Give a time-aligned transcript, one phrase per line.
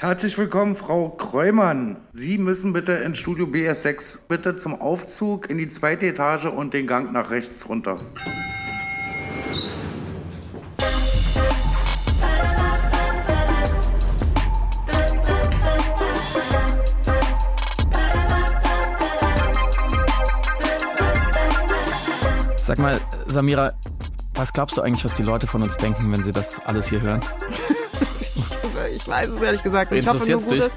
[0.00, 1.98] Herzlich willkommen, Frau Kreumann.
[2.10, 6.86] Sie müssen bitte ins Studio BS6 bitte zum Aufzug in die zweite Etage und den
[6.86, 8.00] Gang nach rechts runter.
[22.56, 23.74] Sag mal, Samira,
[24.32, 27.02] was glaubst du eigentlich, was die Leute von uns denken, wenn sie das alles hier
[27.02, 27.20] hören?
[29.00, 30.02] ich weiß es ehrlich gesagt nicht.
[30.02, 30.76] Ich hoffe nur Gutes.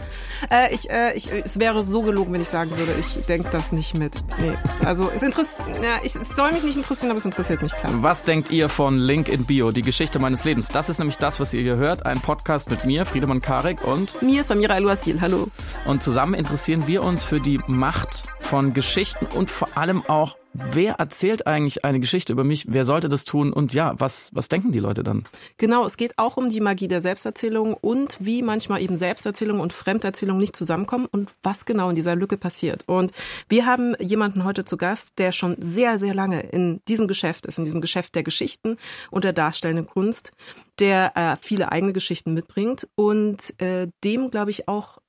[0.52, 3.72] Äh, ich, äh, ich, es wäre so gelogen, wenn ich sagen würde, ich denke das
[3.72, 4.16] nicht mit.
[4.40, 4.58] Nee.
[4.84, 7.92] Also es, interessiert, ja, ich, es soll mich nicht interessieren, aber es interessiert mich klar.
[7.98, 10.70] Was denkt ihr von Link in Bio, die Geschichte meines Lebens?
[10.70, 12.06] Das ist nämlich das, was ihr hier hört.
[12.06, 15.22] Ein Podcast mit mir, Friedemann Karek und mir, Samira El-Wasil.
[15.22, 15.48] Hallo.
[15.86, 20.94] Und zusammen interessieren wir uns für die Macht von Geschichten und vor allem auch wer
[20.94, 22.66] erzählt eigentlich eine Geschichte über mich?
[22.70, 23.52] Wer sollte das tun?
[23.54, 25.24] Und ja, was, was denken die Leute dann?
[25.58, 29.74] Genau, es geht auch um die Magie der Selbsterzählung und wie manchmal eben Selbsterzählung und
[29.74, 32.84] Fremderzählung nicht zusammenkommen und was genau in dieser Lücke passiert.
[32.88, 33.12] Und
[33.50, 37.58] wir haben jemanden heute zu Gast, der schon sehr, sehr lange in diesem Geschäft ist,
[37.58, 38.78] in diesem Geschäft der Geschichten
[39.12, 40.32] und der darstellenden Kunst,
[40.80, 45.00] der äh, viele eigene Geschichten mitbringt und äh, dem, glaube ich, auch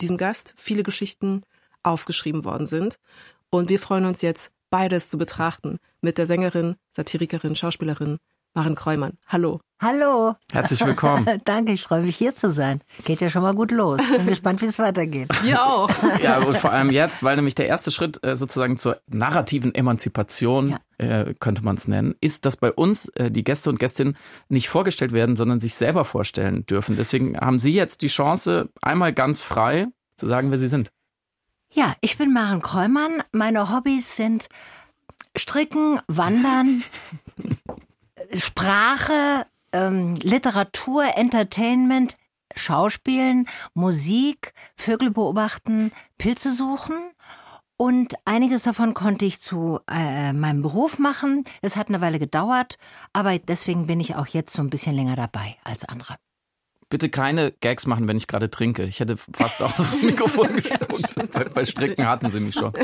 [0.00, 1.42] diesem Gast viele Geschichten
[1.82, 2.98] aufgeschrieben worden sind.
[3.50, 8.18] Und wir freuen uns jetzt beides zu betrachten mit der Sängerin, Satirikerin, Schauspielerin
[8.54, 9.12] Maren Kreumann.
[9.28, 9.60] Hallo.
[9.80, 10.34] Hallo.
[10.50, 11.24] Herzlich willkommen.
[11.44, 12.80] Danke, ich freue mich hier zu sein.
[13.04, 14.00] Geht ja schon mal gut los.
[14.10, 15.28] Bin gespannt, wie es weitergeht.
[15.42, 15.88] Wir auch.
[16.22, 20.70] ja, und vor allem jetzt, weil nämlich der erste Schritt äh, sozusagen zur narrativen Emanzipation,
[20.98, 21.20] ja.
[21.20, 24.16] äh, könnte man es nennen, ist, dass bei uns äh, die Gäste und Gästinnen
[24.48, 26.96] nicht vorgestellt werden, sondern sich selber vorstellen dürfen.
[26.96, 30.90] Deswegen haben Sie jetzt die Chance, einmal ganz frei zu sagen, wer Sie sind.
[31.72, 33.22] Ja, ich bin Maren Kreumann.
[33.30, 34.48] Meine Hobbys sind
[35.36, 36.82] Stricken, Wandern,
[38.34, 42.16] Sprache, ähm, Literatur, Entertainment,
[42.56, 46.96] Schauspielen, Musik, Vögel beobachten, Pilze suchen.
[47.76, 51.44] Und einiges davon konnte ich zu äh, meinem Beruf machen.
[51.62, 52.78] Es hat eine Weile gedauert,
[53.12, 56.16] aber deswegen bin ich auch jetzt so ein bisschen länger dabei als andere
[56.90, 58.82] bitte keine Gags machen, wenn ich gerade trinke.
[58.84, 61.54] Ich hätte fast aufs Mikrofon gespuckt.
[61.54, 62.72] Bei Stricken hatten sie mich schon.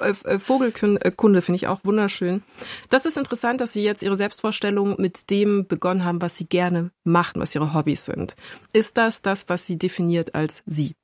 [0.00, 2.42] Äh, Vogelkunde finde ich auch wunderschön.
[2.88, 6.92] Das ist interessant, dass Sie jetzt Ihre Selbstvorstellung mit dem begonnen haben, was Sie gerne
[7.02, 8.36] machen, was Ihre Hobbys sind.
[8.72, 10.94] Ist das das, was Sie definiert als Sie?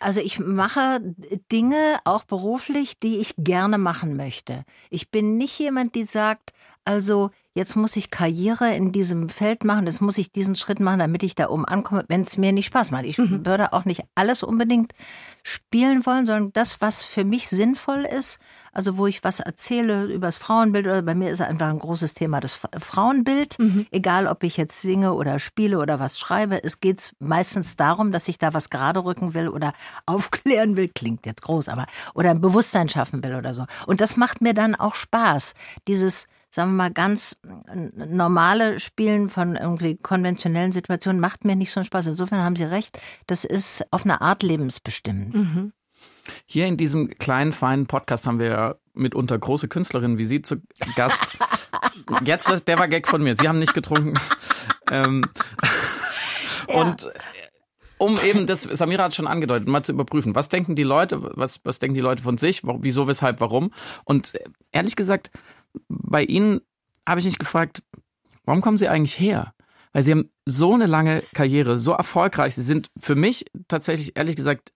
[0.00, 1.00] Also ich mache
[1.52, 4.64] Dinge auch beruflich, die ich gerne machen möchte.
[4.90, 6.52] Ich bin nicht jemand, die sagt,
[6.84, 10.98] also jetzt muss ich Karriere in diesem Feld machen, jetzt muss ich diesen Schritt machen,
[10.98, 13.04] damit ich da oben ankomme, wenn es mir nicht Spaß macht.
[13.04, 13.46] Ich mhm.
[13.46, 14.92] würde auch nicht alles unbedingt
[15.44, 18.40] spielen wollen, sondern das, was für mich sinnvoll ist,
[18.72, 22.14] also wo ich was erzähle über das Frauenbild oder bei mir ist einfach ein großes
[22.14, 23.86] Thema das Frauenbild, mhm.
[23.92, 28.26] egal ob ich jetzt singe oder spiele oder was schreibe, es geht meistens darum, dass
[28.26, 29.74] ich da was gerade rücken will oder
[30.06, 33.64] aufklären will, klingt jetzt groß, aber oder ein Bewusstsein schaffen will oder so.
[33.86, 35.54] Und das macht mir dann auch Spaß,
[35.86, 37.36] dieses sagen wir mal, ganz
[37.94, 42.06] normale Spielen von irgendwie konventionellen Situationen macht mir nicht so einen Spaß.
[42.06, 45.34] Insofern haben Sie recht, das ist auf eine Art lebensbestimmend.
[45.34, 45.72] Mhm.
[46.46, 50.62] Hier in diesem kleinen, feinen Podcast haben wir ja mitunter große Künstlerinnen wie Sie zu
[50.94, 51.36] Gast.
[52.24, 53.34] Jetzt, der war Gag von mir.
[53.34, 54.14] Sie haben nicht getrunken.
[54.92, 55.24] ähm,
[56.68, 56.74] ja.
[56.74, 57.10] Und
[57.98, 61.60] um eben das, Samira hat schon angedeutet, mal zu überprüfen, was denken die Leute, was,
[61.64, 63.72] was denken die Leute von sich, wieso, weshalb, warum.
[64.04, 64.34] Und
[64.72, 65.30] ehrlich gesagt,
[65.88, 66.60] bei Ihnen
[67.06, 67.82] habe ich mich gefragt,
[68.44, 69.54] warum kommen Sie eigentlich her?
[69.92, 72.54] Weil Sie haben so eine lange Karriere, so erfolgreich.
[72.54, 74.72] Sie sind für mich tatsächlich, ehrlich gesagt,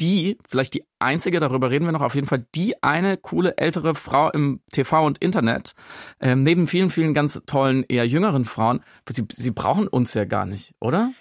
[0.00, 3.94] die, vielleicht die einzige, darüber reden wir noch, auf jeden Fall die eine coole ältere
[3.94, 5.74] Frau im TV und Internet,
[6.20, 8.80] ähm, neben vielen, vielen ganz tollen, eher jüngeren Frauen.
[9.10, 11.12] Sie, sie brauchen uns ja gar nicht, oder?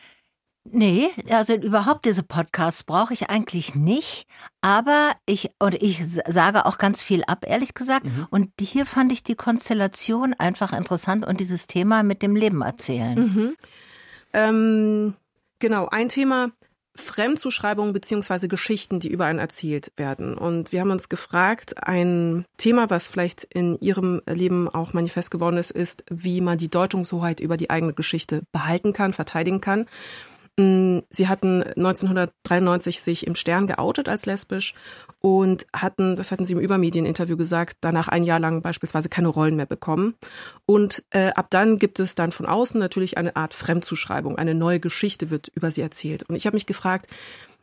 [0.72, 4.25] Nee, also überhaupt diese Podcasts brauche ich eigentlich nicht.
[4.61, 8.05] Aber ich, oder ich sage auch ganz viel ab, ehrlich gesagt.
[8.05, 8.28] Mhm.
[8.29, 13.17] Und hier fand ich die Konstellation einfach interessant und dieses Thema mit dem Leben erzählen.
[13.17, 13.56] Mhm.
[14.33, 15.13] Ähm,
[15.59, 16.51] genau, ein Thema,
[17.00, 20.38] Fremdzuschreibungen beziehungsweise Geschichten, die über einen erzählt werden.
[20.38, 25.57] Und wir haben uns gefragt, ein Thema, was vielleicht in Ihrem Leben auch manifest geworden
[25.57, 29.86] ist, ist, wie man die Deutungshoheit über die eigene Geschichte behalten kann, verteidigen kann.
[30.59, 34.74] Sie hatten 1993 sich im Stern geoutet als lesbisch
[35.19, 39.56] und hatten, das hatten sie im Übermedieninterview gesagt, danach ein Jahr lang beispielsweise keine Rollen
[39.56, 40.15] mehr bekommen.
[40.65, 44.80] Und äh, ab dann gibt es dann von außen natürlich eine Art Fremdzuschreibung, eine neue
[44.80, 46.24] Geschichte wird über sie erzählt.
[46.24, 47.07] Und ich habe mich gefragt,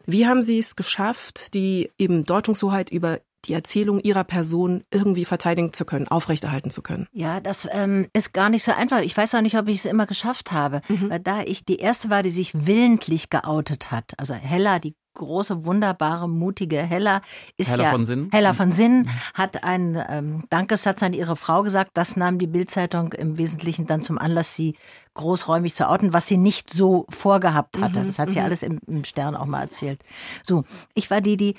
[0.06, 5.72] wie haben Sie es geschafft, die eben Deutungshoheit über die Erzählung ihrer Person irgendwie verteidigen
[5.72, 7.06] zu können, aufrechterhalten zu können?
[7.12, 9.00] Ja, das ähm, ist gar nicht so einfach.
[9.00, 11.10] Ich weiß auch nicht, ob ich es immer geschafft habe, mhm.
[11.10, 14.14] weil da ich die erste war, die sich willentlich geoutet hat.
[14.18, 17.22] Also Hella, die große, wunderbare, mutige Hella
[17.56, 18.28] ist Hella ja von Sinn.
[18.32, 19.10] Hella von Sinn mhm.
[19.34, 21.92] hat einen ähm, Dankessatz an ihre Frau gesagt.
[21.94, 24.76] Das nahm die Bildzeitung im Wesentlichen dann zum Anlass, sie
[25.14, 28.00] großräumig zu outen, was sie nicht so vorgehabt hatte.
[28.00, 28.44] Mhm, das hat sie mhm.
[28.44, 30.02] alles im, im Stern auch mal erzählt.
[30.42, 30.64] So,
[30.94, 31.54] ich war die, die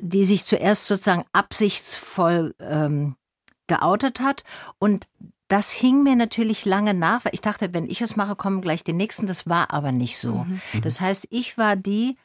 [0.00, 3.16] die sich zuerst sozusagen absichtsvoll ähm,
[3.66, 4.44] geoutet hat
[4.78, 5.06] und
[5.48, 8.84] das hing mir natürlich lange nach, weil ich dachte, wenn ich es mache, kommen gleich
[8.84, 9.26] die nächsten.
[9.26, 10.44] Das war aber nicht so.
[10.44, 10.60] Mhm.
[10.82, 12.16] Das heißt, ich war die,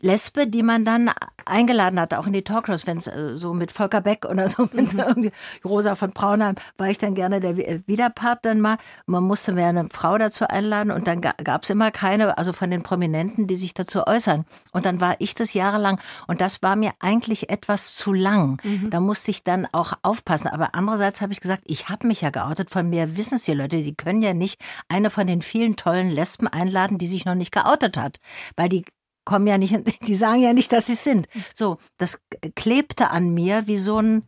[0.00, 1.10] Lesbe, die man dann
[1.44, 4.68] eingeladen hatte, auch in die Talkshows, wenn es äh, so mit Volker Beck oder so,
[4.72, 5.00] wenn es mhm.
[5.00, 5.32] irgendwie
[5.64, 8.78] Rosa von Braunheim, war ich dann gerne der äh, Widerpart dann mal.
[9.06, 12.70] Man musste mir eine Frau dazu einladen und dann gab es immer keine, also von
[12.70, 14.44] den Prominenten, die sich dazu äußern.
[14.72, 18.60] Und dann war ich das jahrelang und das war mir eigentlich etwas zu lang.
[18.62, 18.90] Mhm.
[18.90, 20.48] Da musste ich dann auch aufpassen.
[20.48, 23.54] Aber andererseits habe ich gesagt, ich habe mich ja geoutet, von mir wissen es die
[23.54, 27.34] Leute, die können ja nicht eine von den vielen tollen Lesben einladen, die sich noch
[27.34, 28.20] nicht geoutet hat.
[28.56, 28.84] Weil die
[29.28, 29.76] kommen ja nicht,
[30.06, 31.28] die sagen ja nicht, dass sie sind.
[31.54, 32.18] So, das
[32.56, 34.22] klebte an mir wie so ein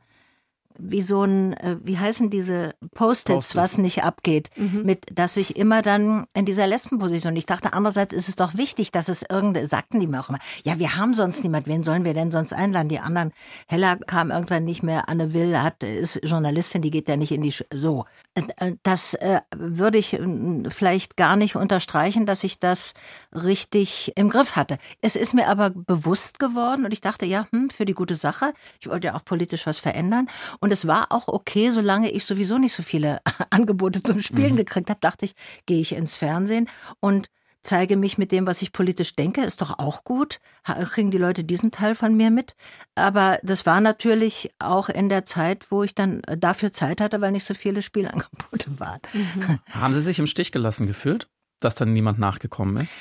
[0.83, 4.83] wie so ein, äh, wie heißen diese Post-its, Post was nicht abgeht, mhm.
[4.85, 7.37] mit, dass ich immer dann in dieser Lesbenposition.
[7.37, 10.39] Ich dachte, andererseits ist es doch wichtig, dass es irgende, sagten die mir auch immer,
[10.65, 12.89] ja, wir haben sonst niemand, wen sollen wir denn sonst einladen?
[12.89, 13.33] Die anderen,
[13.67, 17.43] Hella kam irgendwann nicht mehr, Anne Will hat, ist Journalistin, die geht ja nicht in
[17.43, 18.05] die, Sch so.
[18.35, 22.95] Äh, das äh, würde ich äh, vielleicht gar nicht unterstreichen, dass ich das
[23.33, 24.79] richtig im Griff hatte.
[25.01, 28.53] Es ist mir aber bewusst geworden und ich dachte, ja, hm, für die gute Sache.
[28.81, 30.29] Ich wollte ja auch politisch was verändern.
[30.61, 33.21] Und es war auch okay, solange ich sowieso nicht so viele
[33.51, 34.59] Angebote zum Spielen mhm.
[34.59, 35.35] gekriegt habe, dachte ich,
[35.67, 36.69] gehe ich ins Fernsehen
[37.01, 37.31] und
[37.63, 40.39] zeige mich mit dem, was ich politisch denke, ist doch auch gut.
[40.65, 42.55] Kriegen die Leute diesen Teil von mir mit.
[42.95, 47.33] Aber das war natürlich auch in der Zeit, wo ich dann dafür Zeit hatte, weil
[47.33, 49.01] nicht so viele Spielangebote waren.
[49.13, 49.59] Mhm.
[49.71, 51.29] Haben Sie sich im Stich gelassen gefühlt,
[51.61, 52.95] dass dann niemand nachgekommen ist?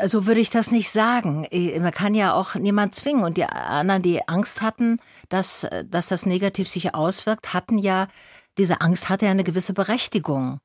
[0.00, 1.46] So würde ich das nicht sagen.
[1.80, 3.24] Man kann ja auch niemand zwingen.
[3.24, 4.98] Und die anderen, die Angst hatten,
[5.28, 8.08] dass, dass das negativ sich auswirkt, hatten ja,
[8.58, 10.60] diese Angst hatte ja eine gewisse Berechtigung.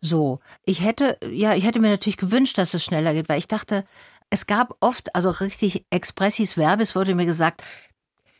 [0.00, 0.40] So.
[0.64, 3.84] Ich hätte, ja, ich hätte mir natürlich gewünscht, dass es schneller geht, weil ich dachte,
[4.30, 7.62] es gab oft, also richtig expressis verbis wurde mir gesagt,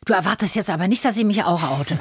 [0.05, 1.99] Du erwartest jetzt aber nicht, dass ich mich auch oute.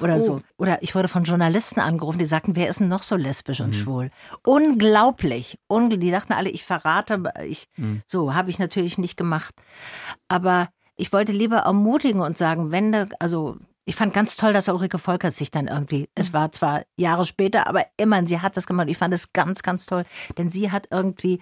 [0.00, 0.20] Oder oh.
[0.20, 0.42] so.
[0.58, 3.68] Oder ich wurde von Journalisten angerufen, die sagten, wer ist denn noch so lesbisch und
[3.70, 3.80] mhm.
[3.80, 4.10] schwul?
[4.44, 5.58] Unglaublich.
[5.66, 7.22] Ungl die dachten alle, ich verrate.
[7.46, 8.02] Ich, mhm.
[8.06, 9.54] So, habe ich natürlich nicht gemacht.
[10.28, 13.56] Aber ich wollte lieber ermutigen und sagen, wenn du, also
[13.86, 17.66] ich fand ganz toll, dass Ulrike Volkert sich dann irgendwie, es war zwar Jahre später,
[17.66, 18.88] aber immerhin, sie hat das gemacht.
[18.90, 20.04] Ich fand es ganz, ganz toll,
[20.36, 21.40] denn sie hat irgendwie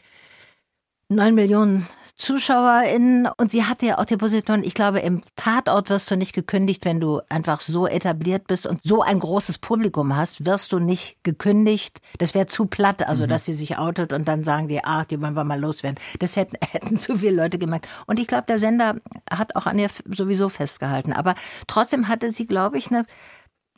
[1.08, 1.87] neun Millionen
[2.17, 6.32] ZuschauerInnen und sie hatte ja auch die Position, ich glaube, im Tatort wirst du nicht
[6.32, 10.79] gekündigt, wenn du einfach so etabliert bist und so ein großes Publikum hast, wirst du
[10.79, 12.00] nicht gekündigt.
[12.19, 13.29] Das wäre zu platt, also mhm.
[13.29, 16.00] dass sie sich outet und dann sagen die, ah, die wollen wir mal loswerden.
[16.19, 17.87] Das hätten, hätten zu viele Leute gemerkt.
[18.06, 18.97] Und ich glaube, der Sender
[19.31, 21.12] hat auch an ihr sowieso festgehalten.
[21.12, 21.35] Aber
[21.67, 23.05] trotzdem hatte sie, glaube ich, eine,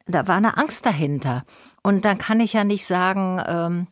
[0.06, 1.44] da war eine Angst dahinter.
[1.82, 3.86] Und dann kann ich ja nicht sagen, ähm,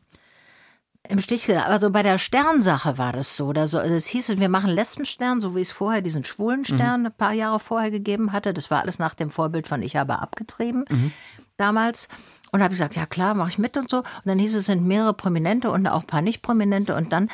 [1.08, 1.70] im Stich gelassen.
[1.70, 3.50] Also bei der Sternsache war das so.
[3.50, 7.06] Also es hieß, wir machen Lesbenstern, so wie es vorher diesen schwulen Stern mhm.
[7.06, 8.54] ein paar Jahre vorher gegeben hatte.
[8.54, 11.12] Das war alles nach dem Vorbild von Ich habe abgetrieben mhm.
[11.56, 12.08] damals.
[12.52, 13.98] Und habe ich gesagt, ja klar, mache ich mit und so.
[13.98, 16.94] Und dann hieß es, es sind mehrere Prominente und auch ein paar nicht Prominente.
[16.94, 17.28] Und dann,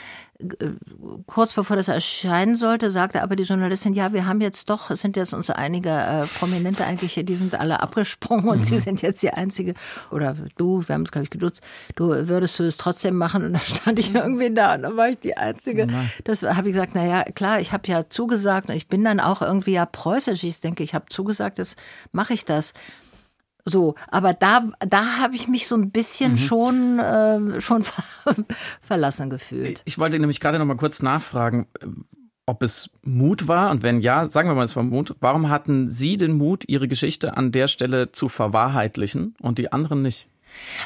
[1.27, 5.01] kurz bevor das erscheinen sollte, sagte aber die Journalistin, ja, wir haben jetzt doch, es
[5.01, 8.65] sind jetzt uns einige äh, Prominente eigentlich, die sind alle abgesprungen und mhm.
[8.65, 9.75] sie sind jetzt die einzige.
[10.11, 11.63] Oder du, wir haben es, glaube ich, geduzt,
[11.97, 13.45] du würdest du es trotzdem machen.
[13.45, 15.87] Und dann stand ich irgendwie da und dann war ich die Einzige.
[15.87, 16.11] Nein.
[16.25, 19.43] Das habe ich gesagt, naja, klar, ich habe ja zugesagt und ich bin dann auch
[19.43, 20.45] irgendwie ja preußisch.
[20.45, 21.77] Ich denke, ich habe zugesagt, jetzt
[22.13, 22.75] mache ich das.
[23.65, 26.37] So, aber da, da habe ich mich so ein bisschen mhm.
[26.37, 28.35] schon, äh, schon ver
[28.81, 29.83] verlassen gefühlt.
[29.85, 31.67] Ich wollte nämlich gerade noch mal kurz nachfragen,
[32.47, 35.15] ob es Mut war und wenn ja, sagen wir mal, es war Mut.
[35.21, 40.03] Warum hatten Sie den Mut, Ihre Geschichte an der Stelle zu verwahrheitlichen und die anderen
[40.03, 40.29] nicht?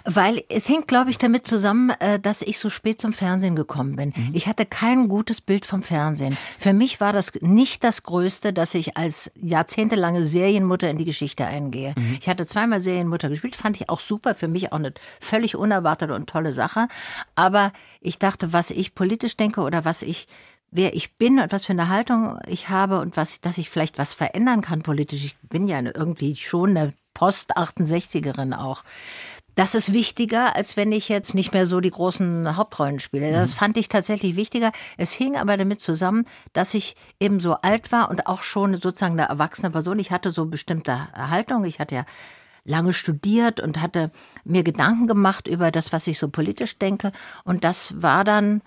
[0.05, 3.97] Weil es hängt, glaube ich, damit zusammen, äh, dass ich so spät zum Fernsehen gekommen
[3.97, 4.13] bin.
[4.15, 4.31] Mhm.
[4.33, 6.37] Ich hatte kein gutes Bild vom Fernsehen.
[6.59, 11.47] Für mich war das nicht das Größte, dass ich als jahrzehntelange Serienmutter in die Geschichte
[11.47, 11.95] eingehe.
[11.97, 12.19] Mhm.
[12.21, 16.15] Ich hatte zweimal Serienmutter gespielt, fand ich auch super, für mich auch eine völlig unerwartete
[16.15, 16.89] und tolle Sache.
[17.35, 20.27] Aber ich dachte, was ich politisch denke oder was ich
[20.71, 23.99] wer ich bin und was für eine Haltung ich habe und was, dass ich vielleicht
[23.99, 25.25] was verändern kann politisch.
[25.25, 28.85] Ich bin ja irgendwie schon eine Post-68erin auch
[29.57, 33.33] das ist wichtiger, als wenn ich jetzt nicht mehr so die großen Hauptrollen spiele.
[33.33, 33.59] Das mhm.
[33.59, 34.71] fand ich tatsächlich wichtiger.
[34.99, 39.19] Es hing aber damit zusammen, dass ich eben so alt war und auch schon sozusagen
[39.19, 39.99] eine erwachsene Person.
[39.99, 41.65] Ich hatte so bestimmte Haltung.
[41.65, 42.05] Ich hatte ja
[42.65, 44.11] lange studiert und hatte
[44.45, 47.11] mir Gedanken gemacht über das, was ich so politisch denke.
[47.45, 48.61] Und das war dann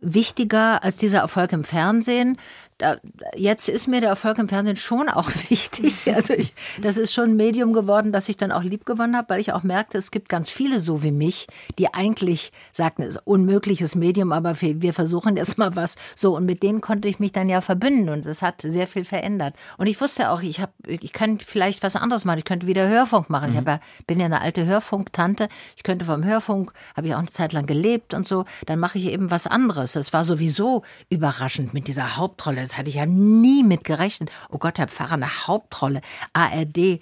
[0.00, 2.36] wichtiger als dieser Erfolg im Fernsehen
[2.82, 2.96] da,
[3.36, 5.94] jetzt ist mir der Erfolg im Fernsehen schon auch wichtig.
[6.12, 9.28] Also ich, das ist schon ein Medium geworden, das ich dann auch lieb gewonnen habe,
[9.30, 11.46] weil ich auch merkte, es gibt ganz viele so wie mich,
[11.78, 15.94] die eigentlich sagten, es ist ein unmögliches Medium, aber wir versuchen jetzt mal was.
[16.16, 19.04] So und mit denen konnte ich mich dann ja verbünden und das hat sehr viel
[19.04, 19.54] verändert.
[19.78, 22.38] Und ich wusste auch, ich habe, ich könnte vielleicht was anderes machen.
[22.38, 23.52] Ich könnte wieder Hörfunk machen.
[23.52, 23.58] Mhm.
[23.60, 25.48] Ich ja, bin ja eine alte Hörfunktante.
[25.76, 28.44] Ich könnte vom Hörfunk, habe ich auch eine Zeit lang gelebt und so.
[28.66, 29.94] Dann mache ich eben was anderes.
[29.94, 34.30] Es war sowieso überraschend mit dieser Hauptrolle das hatte ich ja nie mit gerechnet.
[34.48, 36.00] Oh Gott, Herr Pfarrer, eine Hauptrolle,
[36.32, 37.00] ARD.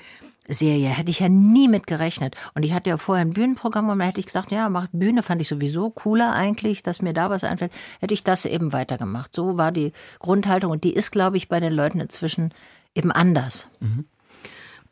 [0.49, 2.35] Serie, hätte ich ja nie mit gerechnet.
[2.55, 5.23] Und ich hatte ja vorher ein Bühnenprogramm und da hätte ich gesagt, ja, mach Bühne
[5.23, 7.71] fand ich sowieso cooler eigentlich, dass mir da was einfällt.
[8.01, 9.33] Hätte ich das eben weitergemacht.
[9.33, 12.53] So war die Grundhaltung und die ist, glaube ich, bei den Leuten inzwischen
[12.97, 13.69] eben anders.
[13.79, 14.07] Mhm.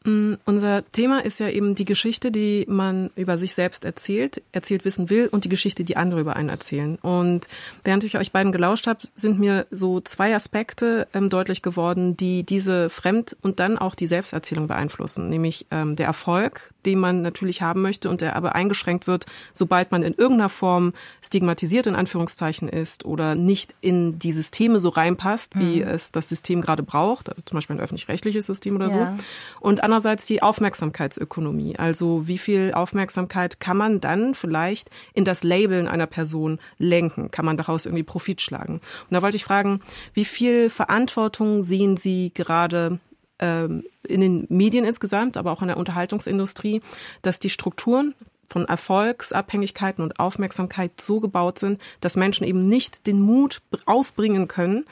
[0.05, 4.85] Mm, unser Thema ist ja eben die Geschichte, die man über sich selbst erzählt, erzählt
[4.85, 6.97] wissen will und die Geschichte, die andere über einen erzählen.
[7.03, 7.49] Und
[7.85, 12.45] während ich euch beiden gelauscht habe, sind mir so zwei Aspekte ähm, deutlich geworden, die
[12.45, 17.61] diese Fremd- und dann auch die Selbsterzählung beeinflussen, nämlich ähm, der Erfolg, den man natürlich
[17.61, 22.69] haben möchte und der aber eingeschränkt wird, sobald man in irgendeiner Form stigmatisiert in Anführungszeichen
[22.69, 25.89] ist oder nicht in die Systeme so reinpasst, wie mhm.
[25.89, 28.91] es das System gerade braucht, also zum Beispiel ein öffentlich-rechtliches System oder ja.
[28.91, 29.25] so.
[29.61, 35.89] Und andererseits die Aufmerksamkeitsökonomie, also wie viel Aufmerksamkeit kann man dann vielleicht in das Labeln
[35.89, 37.31] einer Person lenken?
[37.31, 38.75] Kann man daraus irgendwie Profit schlagen?
[38.75, 39.81] Und da wollte ich fragen,
[40.13, 43.01] wie viel Verantwortung sehen Sie gerade
[43.39, 46.83] ähm, in den Medien insgesamt, aber auch in der Unterhaltungsindustrie,
[47.23, 48.15] dass die Strukturen
[48.47, 54.85] von Erfolgsabhängigkeiten und Aufmerksamkeit so gebaut sind, dass Menschen eben nicht den Mut aufbringen können,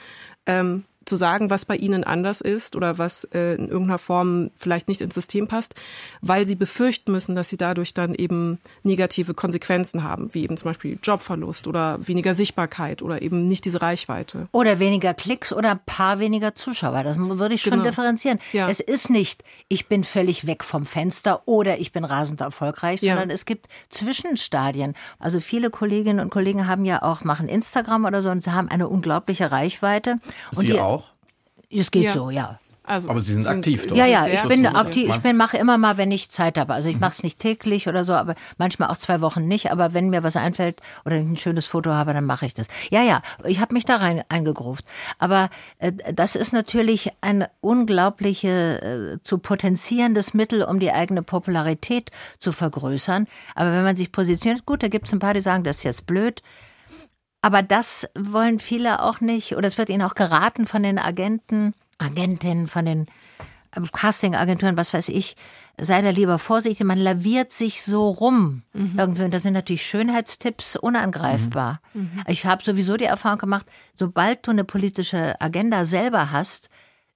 [0.47, 4.87] ähm, zu sagen, was bei ihnen anders ist oder was äh, in irgendeiner Form vielleicht
[4.87, 5.75] nicht ins System passt,
[6.21, 10.69] weil sie befürchten müssen, dass sie dadurch dann eben negative Konsequenzen haben, wie eben zum
[10.69, 14.47] Beispiel Jobverlust oder weniger Sichtbarkeit oder eben nicht diese Reichweite.
[14.51, 17.03] Oder weniger Klicks oder ein paar weniger Zuschauer.
[17.03, 17.83] Das würde ich schon genau.
[17.83, 18.39] differenzieren.
[18.53, 18.69] Ja.
[18.69, 23.29] Es ist nicht, ich bin völlig weg vom Fenster oder ich bin rasend erfolgreich, sondern
[23.29, 23.35] ja.
[23.35, 24.95] es gibt Zwischenstadien.
[25.19, 28.69] Also viele Kolleginnen und Kollegen haben ja auch, machen Instagram oder so und sie haben
[28.69, 30.17] eine unglaubliche Reichweite.
[30.51, 30.96] Sie und die, auch?
[31.69, 32.13] Es geht ja.
[32.13, 32.59] so, ja.
[32.87, 33.85] Also, aber Sie sind, sind aktiv.
[33.87, 33.97] Doch.
[33.97, 35.09] Ja, ja, ich bin aktiv.
[35.09, 36.73] Ich bin mache immer mal, wenn ich Zeit habe.
[36.73, 39.71] Also ich mache es nicht täglich oder so, aber manchmal auch zwei Wochen nicht.
[39.73, 42.67] Aber wenn mir was einfällt oder ein schönes Foto habe, dann mache ich das.
[42.89, 44.85] Ja, ja, ich habe mich da rein eingegruft.
[45.19, 52.11] Aber äh, das ist natürlich ein unglaubliche äh, zu potenzierendes Mittel, um die eigene Popularität
[52.39, 53.27] zu vergrößern.
[53.53, 55.83] Aber wenn man sich positioniert, gut, da gibt es ein paar, die sagen, das ist
[55.83, 56.41] jetzt blöd.
[57.47, 61.73] Aber das wollen viele auch nicht, oder es wird ihnen auch geraten von den Agenten,
[61.97, 63.05] Agentinnen, von den
[63.73, 65.37] ähm, Castingagenturen, was weiß ich,
[65.79, 68.63] sei da lieber vorsichtig, man laviert sich so rum.
[68.73, 68.95] Mhm.
[68.97, 71.79] Irgendwie, und das sind natürlich Schönheitstipps unangreifbar.
[71.93, 72.01] Mhm.
[72.01, 72.23] mhm.
[72.27, 76.69] Ich habe sowieso die Erfahrung gemacht, sobald du eine politische Agenda selber hast,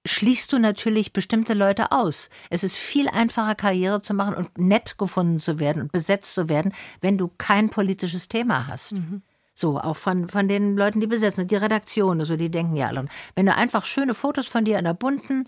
[0.06, 2.30] schließt du natürlich bestimmte Leute aus.
[2.48, 6.48] Es ist viel einfacher, Karriere zu machen und nett gefunden zu werden und besetzt zu
[6.48, 6.72] werden,
[7.02, 8.92] wenn du kein politisches Thema hast.
[8.92, 9.20] Mhm.
[9.54, 13.06] So, auch von, von den Leuten, die besetzen, die Redaktion, also die denken ja alle.
[13.34, 15.46] Wenn du einfach schöne Fotos von dir in der bunten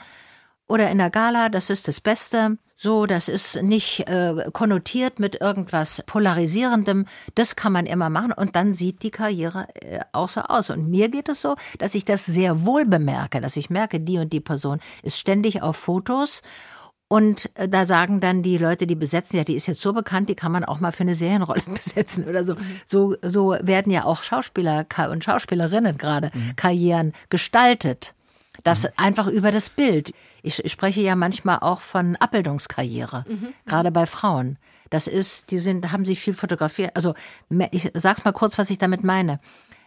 [0.66, 2.58] oder in der Gala, das ist das Beste.
[2.76, 7.06] So, das ist nicht äh, konnotiert mit irgendwas Polarisierendem.
[7.34, 10.70] Das kann man immer machen und dann sieht die Karriere äh, auch so aus.
[10.70, 14.18] Und mir geht es so, dass ich das sehr wohl bemerke, dass ich merke, die
[14.18, 16.42] und die Person ist ständig auf Fotos
[17.14, 20.28] und äh, da sagen dann die Leute, die besetzen, ja, die ist jetzt so bekannt,
[20.28, 22.56] die kann man auch mal für eine Serienrolle besetzen oder so.
[22.56, 22.80] Mhm.
[22.87, 26.56] So, so werden ja auch Schauspieler und Schauspielerinnen gerade mhm.
[26.56, 28.14] Karrieren gestaltet.
[28.64, 28.88] Das mhm.
[28.97, 30.12] einfach über das Bild.
[30.42, 33.54] Ich spreche ja manchmal auch von Abbildungskarriere, mhm.
[33.64, 34.59] gerade bei Frauen.
[34.90, 36.97] Das ist, die sind, haben sich viel fotografiert.
[36.97, 37.14] Also,
[37.71, 39.38] ich sag's mal kurz, was ich damit meine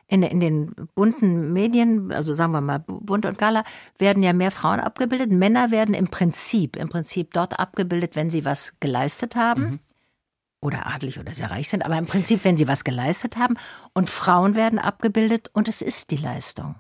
[0.08, 3.64] in, in den bunten Medien, also sagen wir mal Bunt und Gala,
[3.98, 5.32] werden ja mehr Frauen abgebildet.
[5.32, 9.62] Männer werden im Prinzip, im Prinzip dort abgebildet, wenn sie was geleistet haben.
[9.64, 9.80] Mhm.
[10.60, 13.58] Oder adelig oder sehr reich sind, aber im Prinzip, wenn sie was geleistet haben.
[13.94, 16.76] Und Frauen werden abgebildet und es ist die Leistung.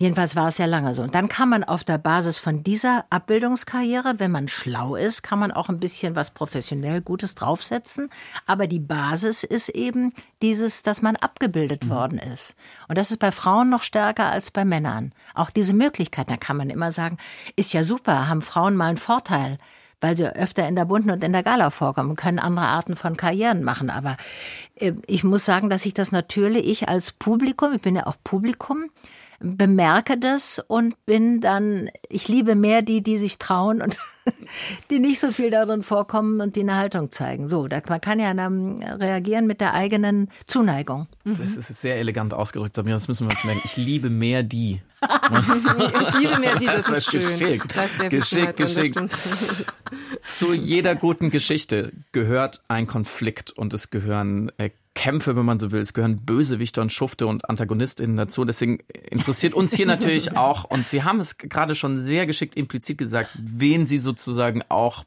[0.00, 1.02] Jedenfalls war es ja lange so.
[1.02, 5.40] Und dann kann man auf der Basis von dieser Abbildungskarriere, wenn man schlau ist, kann
[5.40, 8.08] man auch ein bisschen was professionell Gutes draufsetzen.
[8.46, 11.88] Aber die Basis ist eben dieses, dass man abgebildet mhm.
[11.88, 12.54] worden ist.
[12.86, 15.12] Und das ist bei Frauen noch stärker als bei Männern.
[15.34, 17.18] Auch diese Möglichkeit, da kann man immer sagen,
[17.56, 19.58] ist ja super, haben Frauen mal einen Vorteil
[20.00, 23.16] weil sie öfter in der Bunten und in der Gala vorkommen, können andere Arten von
[23.16, 23.90] Karrieren machen.
[23.90, 24.16] Aber
[24.76, 28.14] äh, ich muss sagen, dass ich das natürlich, ich als Publikum, ich bin ja auch
[28.22, 28.90] Publikum,
[29.40, 33.96] bemerke das und bin dann, ich liebe mehr die, die sich trauen und
[34.90, 37.48] die nicht so viel darin vorkommen und die eine Haltung zeigen.
[37.48, 41.06] So, man kann ja dann reagieren mit der eigenen Zuneigung.
[41.24, 43.62] Das ist sehr elegant ausgedrückt, Samira, das müssen wir uns merken.
[43.64, 44.80] Ich liebe mehr die.
[46.00, 47.60] ich liebe mehr die, das, das ist, ist schön.
[47.60, 48.98] Geschickt, geschickt, geschickt.
[50.34, 55.70] Zu jeder guten Geschichte gehört ein Konflikt und es gehören äh, Kämpfe, wenn man so
[55.70, 55.80] will.
[55.80, 58.44] Es gehören Bösewichter und Schufte und Antagonistinnen dazu.
[58.44, 62.98] Deswegen interessiert uns hier natürlich auch, und Sie haben es gerade schon sehr geschickt implizit
[62.98, 65.04] gesagt, wen Sie sozusagen auch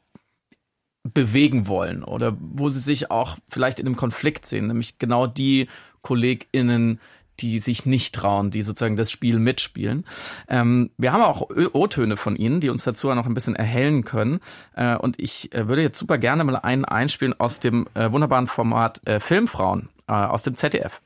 [1.02, 5.68] bewegen wollen oder wo Sie sich auch vielleicht in einem Konflikt sehen, nämlich genau die
[6.00, 6.98] KollegInnen,
[7.42, 10.06] die sich nicht trauen, die sozusagen das Spiel mitspielen.
[10.48, 14.40] Ähm, wir haben auch O-Töne von Ihnen, die uns dazu noch ein bisschen erhellen können.
[14.74, 18.46] Äh, und ich äh, würde jetzt super gerne mal einen einspielen aus dem äh, wunderbaren
[18.46, 21.02] Format äh, Filmfrauen äh, aus dem ZDF.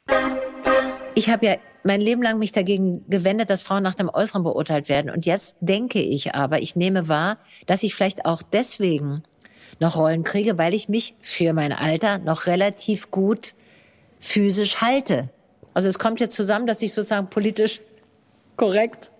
[1.14, 4.88] Ich habe ja mein Leben lang mich dagegen gewendet, dass Frauen nach dem Äußeren beurteilt
[4.88, 5.10] werden.
[5.10, 9.22] Und jetzt denke ich aber, ich nehme wahr, dass ich vielleicht auch deswegen
[9.80, 13.54] noch Rollen kriege, weil ich mich für mein Alter noch relativ gut
[14.20, 15.30] physisch halte.
[15.76, 17.82] Also es kommt jetzt zusammen, dass ich sozusagen politisch
[18.56, 19.12] korrekt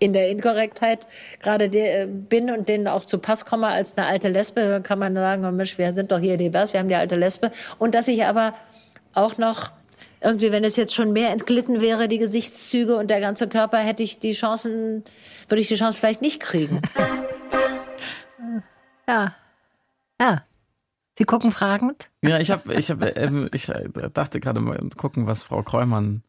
[0.00, 1.06] in der Inkorrektheit
[1.40, 5.14] gerade äh, bin und denen auch zu Pass komme als eine alte Lesbe, kann man
[5.14, 7.52] sagen, oh Mensch, wir sind doch hier divers, wir haben die alte Lesbe.
[7.78, 8.54] Und dass ich aber
[9.14, 9.70] auch noch
[10.20, 14.02] irgendwie, wenn es jetzt schon mehr entglitten wäre, die Gesichtszüge und der ganze Körper, hätte
[14.02, 15.04] ich die Chancen,
[15.46, 16.82] würde ich die Chance vielleicht nicht kriegen.
[19.08, 19.32] ja.
[20.20, 20.42] Ja.
[21.16, 22.08] Sie gucken fragend?
[22.22, 23.70] Ja, ich habe, ich habe, ähm, ich
[24.12, 26.22] dachte gerade mal gucken, was Frau Kreumann,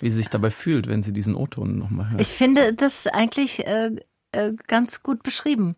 [0.00, 2.20] wie sie sich dabei fühlt, wenn sie diesen O-Ton nochmal hört.
[2.20, 3.92] Ich finde das eigentlich äh,
[4.32, 5.76] äh, ganz gut beschrieben.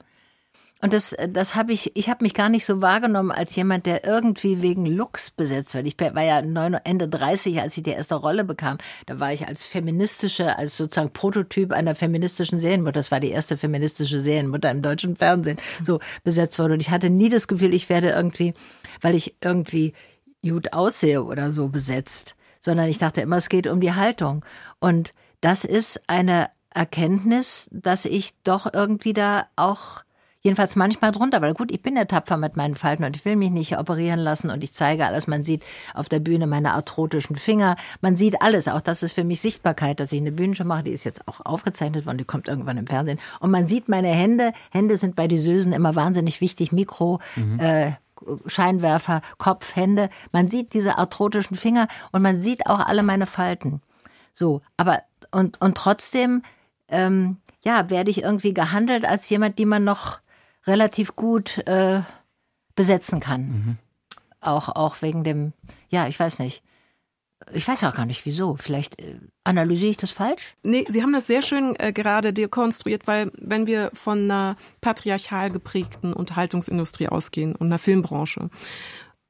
[0.80, 4.04] Und das, das habe ich, ich habe mich gar nicht so wahrgenommen als jemand, der
[4.04, 5.86] irgendwie wegen Lux besetzt wird.
[5.86, 8.76] Ich war ja Ende 30, als ich die erste Rolle bekam.
[9.06, 12.92] Da war ich als feministische, als sozusagen Prototyp einer feministischen Serienmutter.
[12.92, 16.74] Das war die erste feministische Serienmutter im deutschen Fernsehen, so besetzt worden.
[16.74, 18.52] Und ich hatte nie das Gefühl, ich werde irgendwie,
[19.00, 19.94] weil ich irgendwie
[20.42, 24.44] gut aussehe oder so besetzt, sondern ich dachte immer, es geht um die Haltung.
[24.80, 30.02] Und das ist eine Erkenntnis, dass ich doch irgendwie da auch
[30.44, 33.34] jedenfalls manchmal drunter, weil gut, ich bin ja tapfer mit meinen Falten und ich will
[33.34, 35.26] mich nicht operieren lassen und ich zeige alles.
[35.26, 38.68] Man sieht auf der Bühne meine arthrotischen Finger, man sieht alles.
[38.68, 41.40] Auch das ist für mich Sichtbarkeit, dass ich eine Bühnenshow mache, die ist jetzt auch
[41.44, 43.18] aufgezeichnet worden, die kommt irgendwann im Fernsehen.
[43.40, 44.52] Und man sieht meine Hände.
[44.70, 46.72] Hände sind bei die Sösen immer wahnsinnig wichtig.
[46.72, 47.58] Mikro, mhm.
[47.58, 47.92] äh,
[48.46, 50.10] Scheinwerfer, Kopf, Hände.
[50.30, 53.80] Man sieht diese arthrotischen Finger und man sieht auch alle meine Falten.
[54.34, 56.42] So, aber und, und trotzdem,
[56.88, 60.20] ähm, ja, werde ich irgendwie gehandelt als jemand, die man noch
[60.66, 62.00] relativ gut äh,
[62.74, 63.40] besetzen kann.
[63.42, 63.78] Mhm.
[64.40, 65.52] Auch, auch wegen dem,
[65.88, 66.62] ja, ich weiß nicht.
[67.52, 68.56] Ich weiß auch gar nicht wieso.
[68.56, 70.54] Vielleicht äh, analysiere ich das falsch?
[70.62, 75.50] Nee, Sie haben das sehr schön äh, gerade dekonstruiert, weil wenn wir von einer patriarchal
[75.50, 78.48] geprägten Unterhaltungsindustrie ausgehen und einer Filmbranche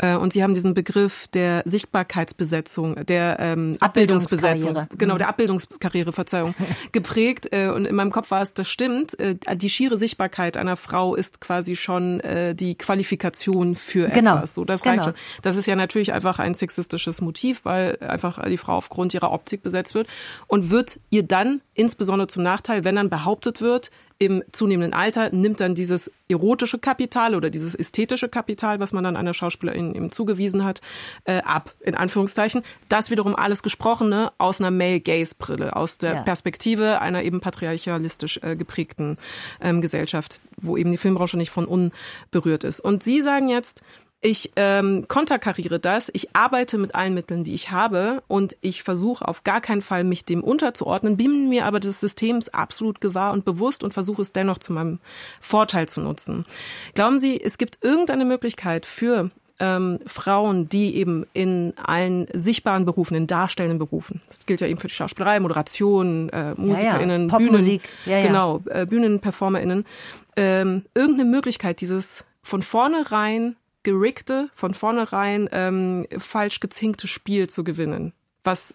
[0.03, 5.31] und Sie haben diesen Begriff der Sichtbarkeitsbesetzung, der ähm, Abbildungsbesetzung, genau, der mhm.
[5.31, 6.55] Abbildungskarriere, Verzeihung,
[6.93, 7.49] geprägt.
[7.53, 9.19] Äh, und in meinem Kopf war es, das stimmt.
[9.21, 14.37] Äh, die schiere Sichtbarkeit einer Frau ist quasi schon äh, die Qualifikation für genau.
[14.37, 14.55] etwas.
[14.55, 14.95] So, das genau.
[14.95, 15.15] reicht schon.
[15.43, 19.63] Das ist ja natürlich einfach ein sexistisches Motiv, weil einfach die Frau aufgrund ihrer Optik
[19.63, 20.09] besetzt wird
[20.49, 25.61] und wird ihr dann insbesondere zum Nachteil, wenn dann behauptet wird, im zunehmenden Alter nimmt
[25.61, 30.65] dann dieses erotische Kapital oder dieses ästhetische Kapital, was man dann einer Schauspielerin eben zugewiesen
[30.65, 30.81] hat,
[31.25, 32.63] äh, ab, in Anführungszeichen.
[32.89, 36.23] Das wiederum alles Gesprochene aus einer Male-Gaze-Brille, aus der ja.
[36.23, 39.19] Perspektive einer eben patriarchalistisch äh, geprägten
[39.61, 42.81] ähm, Gesellschaft, wo eben die Filmbranche nicht von unberührt ist.
[42.81, 43.83] Und Sie sagen jetzt,
[44.25, 49.29] ich ähm, konterkariere das, ich arbeite mit allen Mitteln, die ich habe und ich versuche
[49.29, 53.45] auf gar keinen Fall, mich dem unterzuordnen, bin mir aber des Systems absolut gewahr und
[53.45, 54.99] bewusst und versuche es dennoch zu meinem
[55.41, 56.47] Vorteil zu nutzen.
[56.95, 63.15] Glauben Sie, es gibt irgendeine Möglichkeit für ähm, Frauen, die eben in allen sichtbaren Berufen,
[63.17, 67.39] in darstellenden Berufen, das gilt ja eben für die Schauspielerei, Moderation, äh, MusikerInnen, ja, ja.
[67.39, 68.27] Bühnen, ja, ja.
[68.27, 69.85] genau, äh, BühnenperformerInnen,
[70.37, 78.13] ähm, irgendeine Möglichkeit, dieses von vornherein geriggte, von vornherein ähm, falsch gezinkte Spiel zu gewinnen.
[78.43, 78.75] Was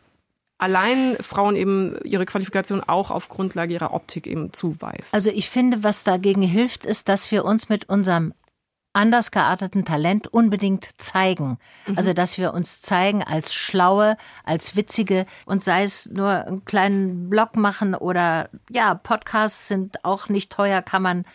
[0.58, 5.14] allein Frauen eben ihre Qualifikation auch auf Grundlage ihrer Optik eben zuweist.
[5.14, 8.34] Also ich finde, was dagegen hilft, ist, dass wir uns mit unserem
[8.94, 11.58] anders gearteten Talent unbedingt zeigen.
[11.88, 11.98] Mhm.
[11.98, 17.30] Also, dass wir uns zeigen als schlaue, als witzige und sei es nur einen kleinen
[17.30, 21.26] Blog machen oder ja, Podcasts sind auch nicht teuer, kann man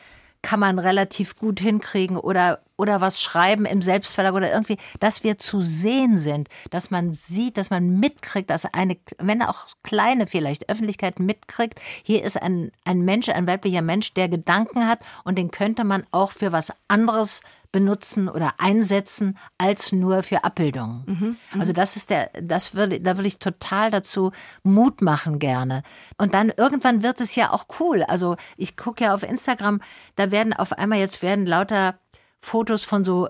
[0.43, 5.39] kann man relativ gut hinkriegen oder oder was schreiben im Selbstverlag oder irgendwie, dass wir
[5.39, 10.69] zu sehen sind, dass man sieht, dass man mitkriegt, dass eine, wenn auch kleine vielleicht
[10.69, 15.51] Öffentlichkeit mitkriegt, hier ist ein, ein Mensch, ein weiblicher Mensch, der Gedanken hat und den
[15.51, 17.43] könnte man auch für was anderes
[17.75, 21.03] benutzen oder einsetzen als nur für Abbildungen.
[21.07, 24.31] Mhm, mhm, also das ist der, das würde, da würde ich total dazu
[24.63, 25.83] Mut machen gerne.
[26.17, 28.05] Und dann irgendwann wird es ja auch cool.
[28.05, 29.81] Also ich gucke ja auf Instagram,
[30.15, 31.99] da werden auf einmal jetzt werden lauter
[32.45, 33.29] Fotos von so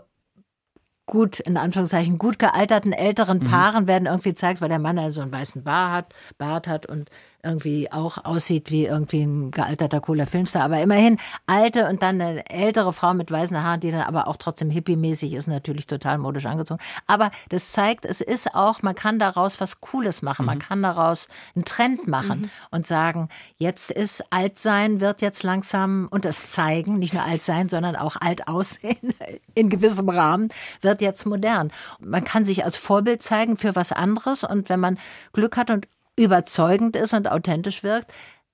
[1.07, 3.45] gut, in Anführungszeichen, gut gealterten älteren mhm.
[3.45, 3.89] Paaren mhm.
[3.89, 7.11] werden irgendwie gezeigt, weil der Mann ja so einen weißen Bart hat, Bart hat und
[7.45, 12.49] irgendwie auch aussieht wie irgendwie ein gealterter cooler Filmstar, aber immerhin alte und dann eine
[12.51, 16.47] ältere Frau mit weißen Haaren, die dann aber auch trotzdem hippie-mäßig ist, natürlich total modisch
[16.47, 16.81] angezogen.
[17.07, 20.47] Aber das zeigt, es ist auch, man kann daraus was Cooles machen, mhm.
[20.47, 22.51] man kann daraus einen Trend machen mhm.
[22.71, 23.29] und sagen,
[23.59, 27.97] jetzt ist alt sein, wird jetzt langsam und das zeigen, nicht nur alt sein, sondern
[27.97, 29.15] auch alt aussehen
[29.55, 30.49] in gewissem Rahmen,
[30.81, 31.71] wird jetzt modern.
[32.01, 34.99] Man kann sich als Vorbild zeigen für was anderes und wenn man
[35.33, 38.13] Glück hat und überzeugend ist und authentisch wirkt,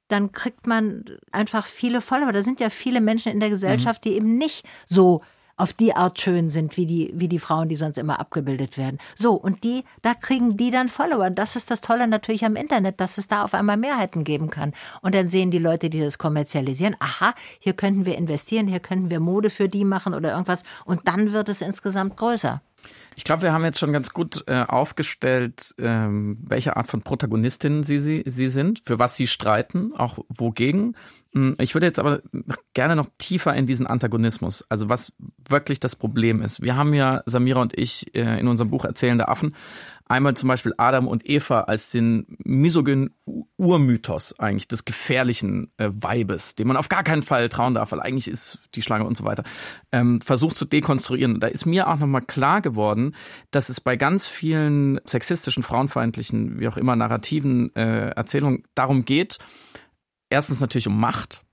[0.09, 2.33] dann kriegt man einfach viele Follower.
[2.33, 5.23] Da sind ja viele Menschen in der Gesellschaft, die eben nicht so
[5.61, 8.99] auf die Art schön sind, wie die, wie die Frauen, die sonst immer abgebildet werden.
[9.15, 11.29] So, und die, da kriegen die dann Follower.
[11.31, 14.73] Das ist das Tolle natürlich am Internet, dass es da auf einmal Mehrheiten geben kann.
[15.03, 19.11] Und dann sehen die Leute, die das kommerzialisieren, aha, hier könnten wir investieren, hier könnten
[19.11, 20.65] wir Mode für die machen oder irgendwas.
[20.87, 22.63] Und dann wird es insgesamt größer.
[23.17, 27.83] Ich glaube, wir haben jetzt schon ganz gut äh, aufgestellt, ähm, welche Art von Protagonistin
[27.83, 30.97] sie, sie, sie sind, für was sie streiten, auch wogegen.
[31.33, 32.21] Hm, ich würde jetzt aber
[32.73, 35.13] gerne noch tiefer in diesen Antagonismus, also was
[35.49, 36.63] wirklich das Problem ist.
[36.63, 39.55] Wir haben ja, Samira und ich, äh, in unserem Buch Erzählende Affen,
[40.11, 43.15] einmal zum Beispiel Adam und Eva als den misogynen
[43.57, 48.01] Urmythos eigentlich des gefährlichen äh, Weibes, dem man auf gar keinen Fall trauen darf, weil
[48.01, 49.45] eigentlich ist die Schlange und so weiter,
[49.93, 51.39] ähm, versucht zu dekonstruieren.
[51.39, 53.15] da ist mir auch nochmal klar geworden,
[53.53, 59.39] dass es bei ganz vielen sexistischen, frauenfeindlichen, wie auch immer, narrativen äh, Erzählungen darum geht,
[60.29, 61.45] erstens natürlich um Macht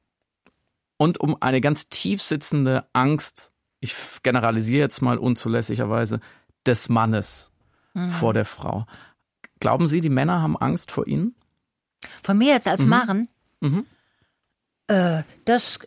[0.97, 3.93] und um eine ganz tief sitzende Angst, ich
[4.23, 6.21] generalisiere jetzt mal unzulässigerweise,
[6.65, 7.51] des Mannes
[7.93, 8.11] mhm.
[8.11, 8.85] vor der Frau.
[9.59, 11.35] Glauben Sie, die Männer haben Angst vor Ihnen?
[12.23, 12.89] Von mir jetzt als mhm.
[12.89, 13.29] Marren?
[13.59, 13.85] Mhm.
[14.87, 15.79] Äh, das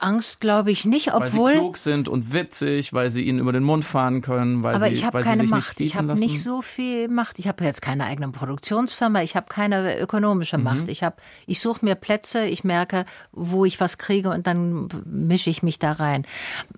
[0.00, 3.52] Angst glaube ich nicht, obwohl weil sie klug sind und witzig, weil sie ihnen über
[3.52, 5.80] den Mund fahren können, weil aber sie, ich habe keine Macht.
[5.80, 7.38] ich habe nicht so viel Macht.
[7.38, 9.22] Ich habe jetzt keine eigene Produktionsfirma.
[9.22, 10.64] Ich habe keine ökonomische mhm.
[10.64, 10.88] Macht.
[10.88, 12.44] Ich habe, ich suche mir Plätze.
[12.46, 16.26] Ich merke, wo ich was kriege und dann mische ich mich da rein.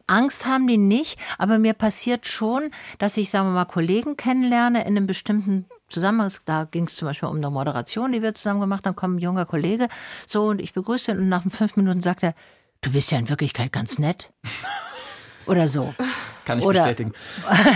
[0.07, 4.81] Angst haben die nicht, aber mir passiert schon, dass ich, sagen wir mal, Kollegen kennenlerne
[4.81, 8.61] in einem bestimmten Zusammenhang, da ging es zum Beispiel um eine Moderation, die wir zusammen
[8.61, 9.89] gemacht haben, kommt ein junger Kollege,
[10.27, 12.35] so und ich begrüße ihn und nach fünf Minuten sagt er,
[12.81, 14.31] du bist ja in Wirklichkeit ganz nett.
[15.47, 15.95] Oder so.
[16.45, 17.13] Kann ich oder, bestätigen.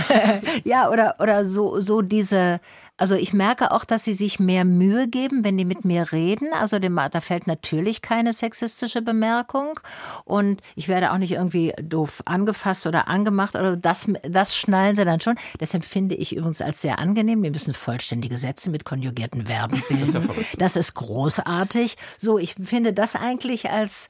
[0.63, 2.59] ja, oder, oder so, so diese,
[2.97, 6.53] also ich merke auch, dass sie sich mehr Mühe geben, wenn die mit mir reden.
[6.53, 9.79] Also dem, da fällt natürlich keine sexistische Bemerkung
[10.23, 15.03] und ich werde auch nicht irgendwie doof angefasst oder angemacht oder das, das schnallen sie
[15.03, 15.35] dann schon.
[15.59, 17.43] Das empfinde ich übrigens als sehr angenehm.
[17.43, 20.13] Wir müssen vollständige Sätze mit konjugierten Verben bilden.
[20.13, 21.97] Das ist, ja das ist großartig.
[22.17, 24.07] So, ich finde das eigentlich als,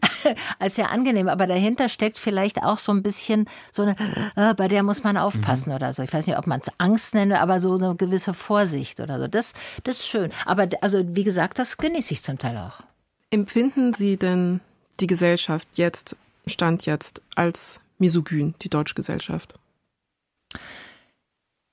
[0.60, 1.28] als sehr angenehm.
[1.28, 3.96] Aber dahinter steckt vielleicht auch so ein bisschen so eine,
[4.36, 5.76] äh, bei der muss man aufpassen mhm.
[5.76, 6.04] oder so.
[6.04, 9.18] Ich weiß nicht, ob man es Angst nenne, aber so eine gewisse gewisse Vorsicht oder
[9.18, 9.26] so.
[9.26, 9.52] Das,
[9.84, 10.30] das ist schön.
[10.44, 12.80] Aber also wie gesagt, das genieße ich zum Teil auch.
[13.30, 14.60] Empfinden Sie denn
[15.00, 19.54] die Gesellschaft jetzt, Stand jetzt, als misogyn, die deutsche Gesellschaft?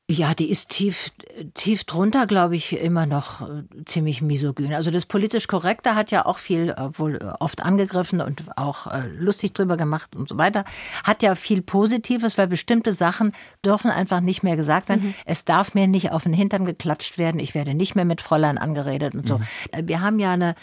[0.08, 1.10] Ja, die ist tief,
[1.56, 4.76] tief drunter, glaube ich, immer noch äh, ziemlich misogyn.
[4.76, 8.86] Also das politisch Korrekte hat ja auch viel, äh, wohl äh, oft angegriffen und auch
[9.18, 10.63] lustig drüber gemacht und so weiter.
[11.04, 13.34] Hat ja viel Positives, weil bestimmte Sachen
[13.65, 15.06] dürfen einfach nicht mehr gesagt werden.
[15.06, 15.13] Mhm.
[15.26, 17.39] Es darf mir nicht auf den Hintern geklatscht werden.
[17.39, 19.39] Ich werde nicht mehr mit Fräulein angeredet und so.
[19.39, 19.88] Mhm.
[19.88, 20.54] Wir haben ja eine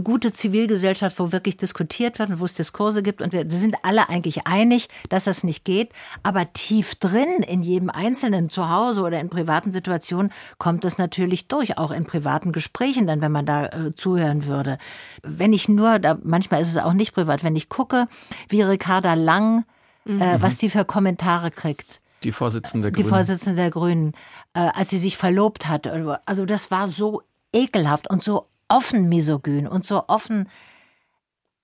[0.00, 3.20] gute Zivilgesellschaft, wo wirklich diskutiert wird und wo es Diskurse gibt.
[3.20, 5.90] Und wir sind alle eigentlich einig, dass das nicht geht.
[6.22, 11.48] Aber tief drin, in jedem Einzelnen, zu Hause oder in privaten Situationen, kommt es natürlich
[11.48, 14.78] durch, auch in privaten Gesprächen, dann, wenn man da äh, zuhören würde.
[15.22, 18.08] Wenn ich nur, da, manchmal ist es auch nicht privat, wenn ich gucke,
[18.48, 19.64] wie Ricarda Lang,
[20.06, 20.22] äh, mhm.
[20.22, 22.00] äh, was die für Kommentare kriegt.
[22.24, 23.04] Die Vorsitzende der Grünen.
[23.04, 24.12] Die Vorsitzende der Grünen,
[24.54, 25.88] äh, als sie sich verlobt hat.
[26.24, 30.48] Also das war so ekelhaft und so offen misogyn und so offen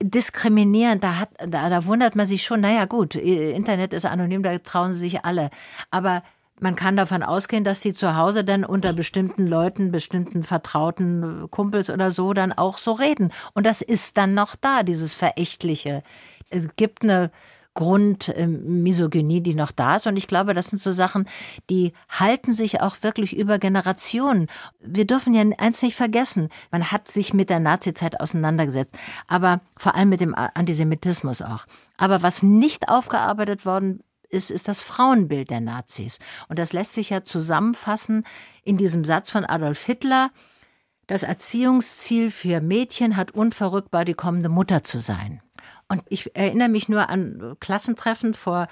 [0.00, 4.56] diskriminierend, da, hat, da, da wundert man sich schon, naja gut, Internet ist anonym, da
[4.58, 5.50] trauen sich alle.
[5.90, 6.22] Aber
[6.60, 11.90] man kann davon ausgehen, dass sie zu Hause dann unter bestimmten Leuten, bestimmten vertrauten Kumpels
[11.90, 13.32] oder so dann auch so reden.
[13.54, 16.02] Und das ist dann noch da, dieses Verächtliche,
[16.50, 17.30] es gibt eine
[17.78, 20.08] Grundmisogynie, die noch da ist.
[20.08, 21.28] Und ich glaube, das sind so Sachen,
[21.70, 24.48] die halten sich auch wirklich über Generationen.
[24.80, 26.48] Wir dürfen ja eins nicht vergessen.
[26.72, 31.66] Man hat sich mit der Nazizeit auseinandergesetzt, aber vor allem mit dem Antisemitismus auch.
[31.96, 36.18] Aber was nicht aufgearbeitet worden ist, ist das Frauenbild der Nazis.
[36.48, 38.24] Und das lässt sich ja zusammenfassen
[38.64, 40.32] in diesem Satz von Adolf Hitler.
[41.06, 45.42] Das Erziehungsziel für Mädchen hat unverrückbar die kommende Mutter zu sein.
[45.88, 48.68] Und ich erinnere mich nur an Klassentreffen vor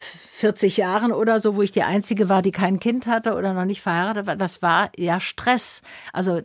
[0.00, 3.64] 40 Jahren oder so, wo ich die Einzige war, die kein Kind hatte oder noch
[3.64, 4.36] nicht verheiratet war.
[4.36, 5.82] Das war ja Stress.
[6.12, 6.40] Also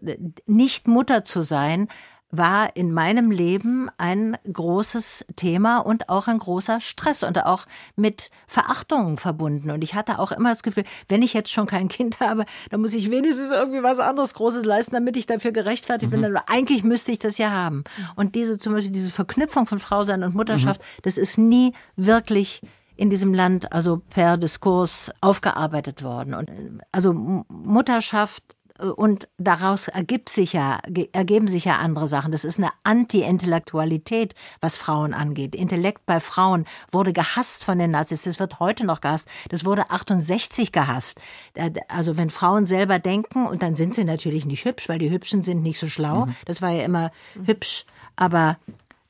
[0.46, 1.88] nicht Mutter zu sein,
[2.34, 7.65] war in meinem Leben ein großes Thema und auch ein großer Stress und auch
[7.96, 9.69] mit Verachtung verbunden.
[9.69, 12.82] Und ich hatte auch immer das Gefühl, wenn ich jetzt schon kein Kind habe, dann
[12.82, 16.22] muss ich wenigstens irgendwie was anderes Großes leisten, damit ich dafür gerechtfertigt mhm.
[16.22, 16.36] bin.
[16.36, 17.84] Aber eigentlich müsste ich das ja haben.
[18.15, 21.02] Und diese zum Beispiel diese Verknüpfung von Frausein und Mutterschaft, mhm.
[21.04, 22.62] das ist nie wirklich
[22.96, 26.34] in diesem Land also per Diskurs aufgearbeitet worden.
[26.34, 26.52] Und
[26.91, 28.43] also Mutterschaft
[28.80, 30.80] und daraus ergibt sich ja,
[31.12, 32.32] ergeben sich ja andere Sachen.
[32.32, 35.56] Das ist eine Anti-Intellektualität, was Frauen angeht.
[35.56, 38.24] Intellekt bei Frauen wurde gehasst von den Nazis.
[38.24, 39.28] Das wird heute noch gehasst.
[39.50, 41.20] Das wurde 68 gehasst.
[41.54, 45.12] Äh, also wenn Frauen selber denken, und dann sind sie natürlich nicht hübsch, weil die
[45.12, 46.26] Hübschen sind nicht so schlau.
[46.26, 46.36] Mhm.
[46.46, 47.12] Das war ja immer
[47.46, 47.86] hübsch.
[48.16, 48.58] Aber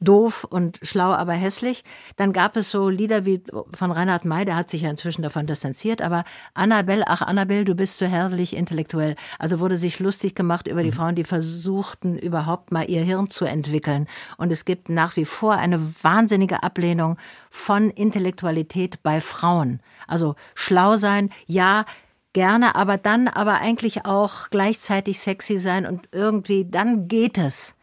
[0.03, 1.83] doof und schlau, aber hässlich.
[2.15, 5.47] Dann gab es so Lieder wie von Reinhard May, der hat sich ja inzwischen davon
[5.47, 9.15] distanziert, aber Annabelle, ach Annabelle, du bist so herrlich intellektuell.
[9.39, 10.95] Also wurde sich lustig gemacht über die mhm.
[10.95, 14.07] Frauen, die versuchten überhaupt mal ihr Hirn zu entwickeln.
[14.37, 17.17] Und es gibt nach wie vor eine wahnsinnige Ablehnung
[17.49, 19.79] von Intellektualität bei Frauen.
[20.07, 21.85] Also schlau sein, ja,
[22.33, 27.75] gerne, aber dann aber eigentlich auch gleichzeitig sexy sein und irgendwie, dann geht es.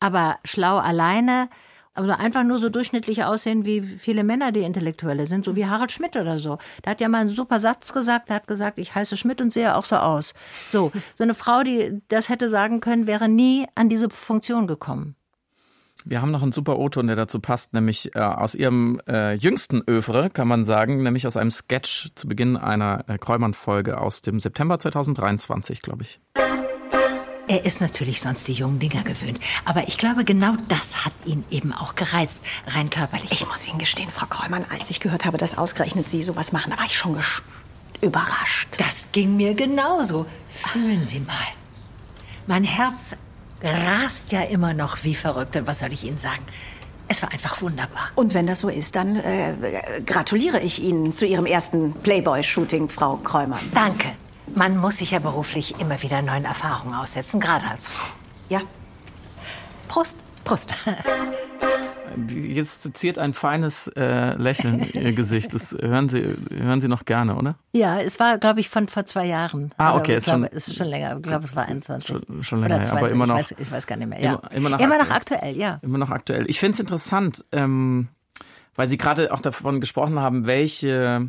[0.00, 1.48] Aber schlau alleine,
[1.94, 5.90] also einfach nur so durchschnittlich aussehen wie viele Männer, die Intellektuelle sind, so wie Harald
[5.92, 6.58] Schmidt oder so.
[6.84, 9.52] Der hat ja mal einen super Satz gesagt, der hat gesagt, ich heiße Schmidt und
[9.52, 10.34] sehe auch so aus.
[10.68, 15.16] So, so eine Frau, die das hätte sagen können, wäre nie an diese Funktion gekommen.
[16.08, 19.82] Wir haben noch einen super O-Ton, der dazu passt, nämlich äh, aus ihrem äh, jüngsten
[19.88, 24.38] Övre, kann man sagen, nämlich aus einem Sketch zu Beginn einer äh, Kräumann-Folge aus dem
[24.38, 26.20] September 2023, glaube ich.
[27.56, 29.40] Er ist natürlich sonst die jungen Dinger gewöhnt.
[29.64, 33.32] Aber ich glaube, genau das hat ihn eben auch gereizt, rein körperlich.
[33.32, 36.70] Ich muss Ihnen gestehen, Frau Kräumann, als ich gehört habe, dass ausgerechnet Sie sowas machen,
[36.72, 37.18] da war ich schon
[38.02, 38.68] überrascht.
[38.76, 40.26] Das ging mir genauso.
[40.50, 41.34] Fühlen Sie mal.
[42.46, 43.16] Mein Herz
[43.62, 45.56] rast ja immer noch wie verrückt.
[45.56, 46.42] Und was soll ich Ihnen sagen?
[47.08, 48.10] Es war einfach wunderbar.
[48.16, 49.54] Und wenn das so ist, dann äh,
[50.04, 53.60] gratuliere ich Ihnen zu Ihrem ersten Playboy-Shooting, Frau Kräumann.
[53.72, 54.12] Danke.
[54.54, 58.14] Man muss sich ja beruflich immer wieder neuen Erfahrungen aussetzen, gerade als Frau.
[58.48, 58.60] Ja.
[59.88, 60.16] Prost.
[60.44, 60.74] Prost.
[62.34, 65.52] Jetzt ziert ein feines äh, Lächeln Ihr Gesicht.
[65.52, 67.56] Das hören Sie, hören Sie noch gerne, oder?
[67.72, 69.72] Ja, es war, glaube ich, von vor zwei Jahren.
[69.76, 70.14] Ah, okay.
[70.14, 71.16] Also, glaube, es ist schon länger.
[71.16, 72.08] Ich glaube, es war 21.
[72.08, 73.34] Schon, schon länger, oder 20, aber immer noch.
[73.34, 74.20] Ich weiß, ich weiß gar nicht mehr.
[74.20, 74.34] Ja.
[74.34, 75.78] Immer, immer, noch, immer noch aktuell, ja.
[75.82, 76.48] Immer noch aktuell.
[76.48, 78.08] Ich finde es interessant, ähm,
[78.76, 81.28] weil Sie gerade auch davon gesprochen haben, welche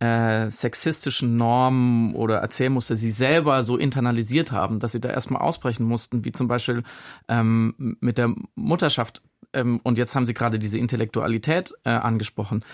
[0.00, 5.84] äh, sexistischen Normen oder Erzählmuster sie selber so internalisiert haben, dass sie da erstmal ausbrechen
[5.84, 6.82] mussten, wie zum Beispiel
[7.28, 9.22] ähm, mit der Mutterschaft.
[9.52, 12.64] Ähm, und jetzt haben Sie gerade diese Intellektualität äh, angesprochen.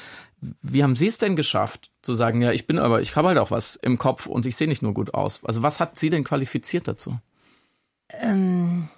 [0.41, 3.39] Wie haben Sie es denn geschafft, zu sagen, ja, ich bin aber, ich habe halt
[3.39, 5.41] auch was im Kopf und ich sehe nicht nur gut aus?
[5.45, 7.19] Also was hat Sie denn qualifiziert dazu?
[8.21, 8.89] Ähm,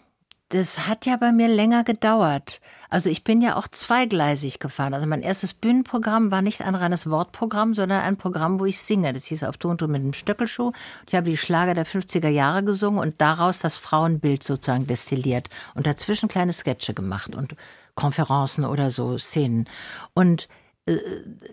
[0.51, 2.61] das hat ja bei mir länger gedauert.
[2.89, 4.95] Also ich bin ja auch zweigleisig gefahren.
[4.95, 9.13] Also mein erstes Bühnenprogramm war nicht ein reines Wortprogramm, sondern ein Programm, wo ich singe.
[9.13, 10.71] Das hieß auf Tonton mit dem Stöckelschuh.
[11.09, 15.87] Ich habe die Schlager der 50er Jahre gesungen und daraus das Frauenbild sozusagen destilliert und
[15.87, 17.57] dazwischen kleine Sketche gemacht und
[17.97, 19.69] Konferenzen oder so Szenen.
[20.15, 20.49] Und
[20.87, 20.97] äh,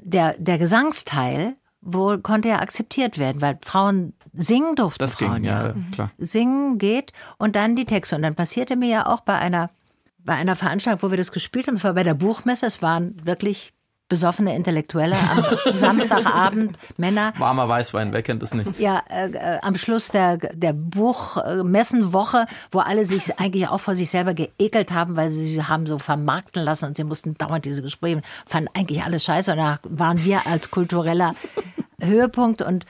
[0.02, 5.00] der, der Gesangsteil wo konnte ja akzeptiert werden, weil Frauen singen durften.
[5.00, 6.12] Das Frauen, ging, ja, ja, klar.
[6.18, 8.16] Singen geht und dann die Texte.
[8.16, 9.70] Und dann passierte mir ja auch bei einer,
[10.20, 13.16] bei einer Veranstaltung, wo wir das gespielt haben, es war bei der Buchmesse, es waren
[13.26, 13.73] wirklich
[14.10, 15.44] besoffene Intellektuelle am
[15.78, 17.34] Samstagabend, Männer.
[17.38, 18.80] Warmer Weißwein, wer kennt das nicht?
[18.80, 24.10] Ja, äh, äh, am Schluss der, der Buchmessenwoche, wo alle sich eigentlich auch vor sich
[24.10, 27.82] selber geekelt haben, weil sie sich haben so vermarkten lassen und sie mussten dauernd diese
[27.82, 31.34] Gespräche, fanden eigentlich alles scheiße und da waren wir als kultureller
[32.02, 32.86] Höhepunkt und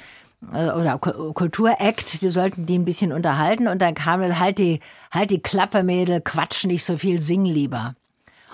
[0.51, 5.29] äh, oder Kulturakt, die sollten die ein bisschen unterhalten und dann kam halt die, halt
[5.29, 7.95] die Klappe, Mädel, quatsch nicht so viel, sing lieber.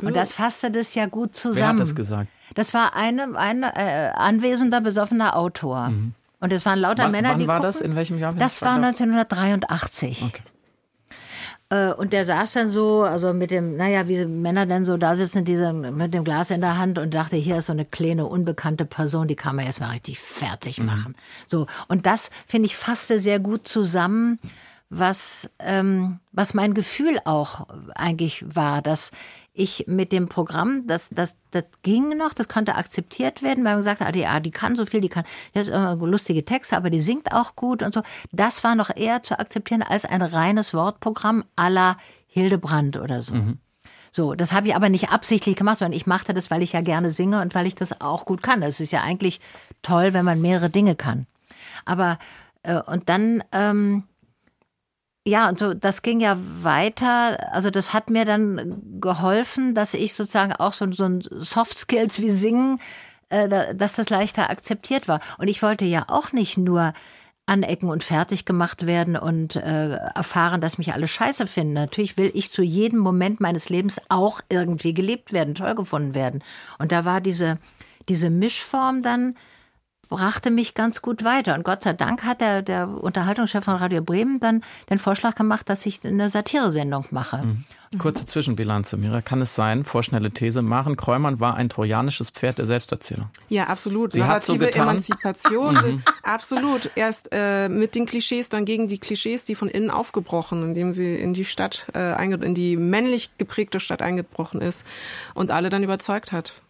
[0.01, 1.59] Und das fasste das ja gut zusammen.
[1.59, 2.29] Wer hat das gesagt?
[2.55, 5.89] Das war eine, ein äh, anwesender, besoffener Autor.
[5.89, 6.13] Mhm.
[6.39, 7.47] Und es waren lauter wann, Männer, wann die.
[7.47, 7.79] Wann war gucken.
[7.79, 7.81] das?
[7.81, 8.33] In welchem Jahr?
[8.33, 10.23] Das war 1983.
[10.23, 10.43] Okay.
[11.69, 15.15] Äh, und der saß dann so, also mit dem, naja, wie Männer dann so da
[15.15, 18.25] sitzen, diese, mit dem Glas in der Hand und dachte, hier ist so eine kleine,
[18.25, 21.15] unbekannte Person, die kann man erstmal richtig fertig machen.
[21.45, 21.67] So.
[21.87, 24.39] Und das, finde ich, fasste sehr gut zusammen,
[24.89, 29.11] was, ähm, was mein Gefühl auch eigentlich war, dass
[29.59, 33.79] ich mit dem Programm, das, das, das ging noch, das konnte akzeptiert werden, weil man
[33.79, 36.45] gesagt hat, ah, die, ah, die kann so viel, die kann, die hat immer lustige
[36.45, 38.01] Texte, aber die singt auch gut und so.
[38.31, 43.33] Das war noch eher zu akzeptieren als ein reines Wortprogramm à la Hildebrand oder so.
[44.11, 46.81] So, das habe ich aber nicht absichtlich gemacht, sondern ich machte das, weil ich ja
[46.81, 48.63] gerne singe und weil ich das auch gut kann.
[48.63, 49.39] Es ist ja eigentlich
[49.81, 51.27] toll, wenn man mehrere Dinge kann.
[51.85, 52.17] Aber
[52.63, 54.03] äh, und dann ähm,
[55.29, 57.53] ja, und so, das ging ja weiter.
[57.53, 62.21] Also das hat mir dann geholfen, dass ich sozusagen auch so, so ein Soft Skills
[62.21, 62.79] wie Singen,
[63.29, 65.19] äh, dass das leichter akzeptiert war.
[65.37, 66.93] Und ich wollte ja auch nicht nur
[67.45, 71.73] anecken und fertig gemacht werden und äh, erfahren, dass mich alle scheiße finden.
[71.73, 76.43] Natürlich will ich zu jedem Moment meines Lebens auch irgendwie gelebt werden, toll gefunden werden.
[76.77, 77.57] Und da war diese,
[78.07, 79.35] diese Mischform dann
[80.09, 81.55] brachte mich ganz gut weiter.
[81.55, 85.69] Und Gott sei Dank hat der, der Unterhaltungschef von Radio Bremen dann den Vorschlag gemacht,
[85.69, 87.37] dass ich eine Satiresendung mache.
[87.37, 87.63] Mhm.
[87.97, 89.21] Kurze Zwischenbilanz, Mira.
[89.21, 93.29] Kann es sein, vorschnelle These, Maren Kräumann war ein trojanisches Pferd der Selbsterzählung?
[93.49, 94.13] Ja, absolut.
[94.13, 94.89] Sie hat so Narrative getan.
[94.89, 96.91] Emanzipation, äh, absolut.
[96.95, 101.15] Erst äh, mit den Klischees, dann gegen die Klischees, die von innen aufgebrochen, indem sie
[101.15, 104.85] in die Stadt, äh, in die männlich geprägte Stadt eingebrochen ist
[105.33, 106.61] und alle dann überzeugt hat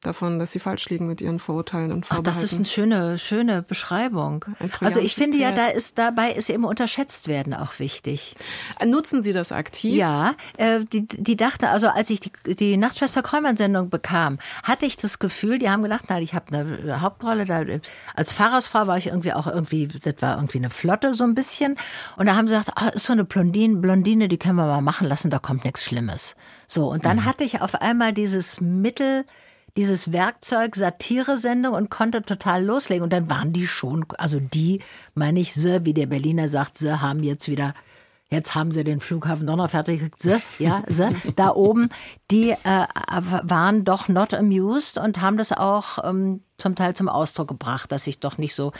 [0.00, 2.40] davon, dass sie falsch liegen mit ihren Vorurteilen und Ach, Vorbehalten.
[2.40, 4.44] das ist eine schöne, schöne Beschreibung.
[4.80, 5.58] Also ich finde ja, Pferd.
[5.58, 8.34] da ist dabei ist eben unterschätzt werden auch wichtig.
[8.84, 9.94] Nutzen Sie das aktiv?
[9.94, 14.96] Ja, äh, die, die dachte, also als ich die, die Nachtschwester Kräumann-Sendung bekam, hatte ich
[14.96, 17.64] das Gefühl, die haben gedacht, na, ich habe eine Hauptrolle, da,
[18.14, 21.76] als Pfarrersfrau war ich irgendwie auch irgendwie, das war irgendwie eine Flotte so ein bisschen.
[22.16, 24.80] Und da haben sie gesagt, ah, ist so eine Blondine, Blondine, die können wir mal
[24.80, 26.36] machen lassen, da kommt nichts Schlimmes.
[26.68, 29.24] So, und dann hatte ich auf einmal dieses Mittel,
[29.76, 33.04] dieses Werkzeug Satire-Sendung und konnte total loslegen.
[33.04, 34.80] Und dann waren die schon, also die,
[35.14, 37.74] meine ich, sie, wie der Berliner sagt, sie haben jetzt wieder
[38.30, 41.88] Jetzt haben sie den Flughafen Donner fertig, sie, ja, sie, da oben,
[42.30, 42.56] die äh,
[43.42, 48.06] waren doch not amused und haben das auch ähm, zum Teil zum Ausdruck gebracht, dass
[48.06, 48.72] ich doch nicht so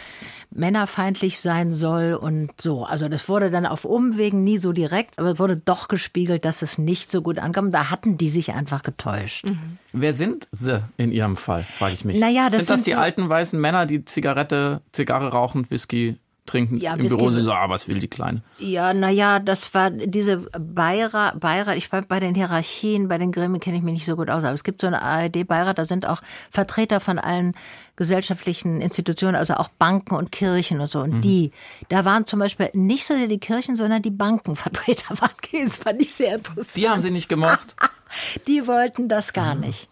[0.50, 2.84] männerfeindlich sein soll und so.
[2.84, 6.60] Also das wurde dann auf Umwegen nie so direkt, aber es wurde doch gespiegelt, dass
[6.62, 7.70] es nicht so gut ankam.
[7.70, 9.46] Da hatten die sich einfach getäuscht.
[9.92, 12.18] Wer sind sie in Ihrem Fall, frage ich mich.
[12.18, 16.18] Naja, das sind das sind die so- alten weißen Männer, die Zigarette, Zigarre rauchen, Whisky
[16.48, 17.30] trinken Ja, im Büro?
[17.30, 18.42] Sie so, ah, was will die Kleine?
[18.58, 23.60] Ja, naja, das war diese Beirat, Beirat, ich war bei den Hierarchien, bei den Gremien
[23.60, 26.06] kenne ich mich nicht so gut aus, aber es gibt so eine ARD-Beirat, da sind
[26.06, 27.54] auch Vertreter von allen
[27.96, 31.00] gesellschaftlichen Institutionen, also auch Banken und Kirchen und so.
[31.00, 31.52] Und die,
[31.88, 35.30] da waren zum Beispiel nicht so sehr die Kirchen, sondern die Bankenvertreter waren.
[35.64, 36.76] Das fand ich sehr interessant.
[36.76, 37.76] Die haben sie nicht gemocht.
[38.46, 39.90] Die wollten das gar nicht.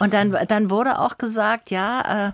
[0.00, 2.32] Und dann, dann wurde auch gesagt, ja, äh,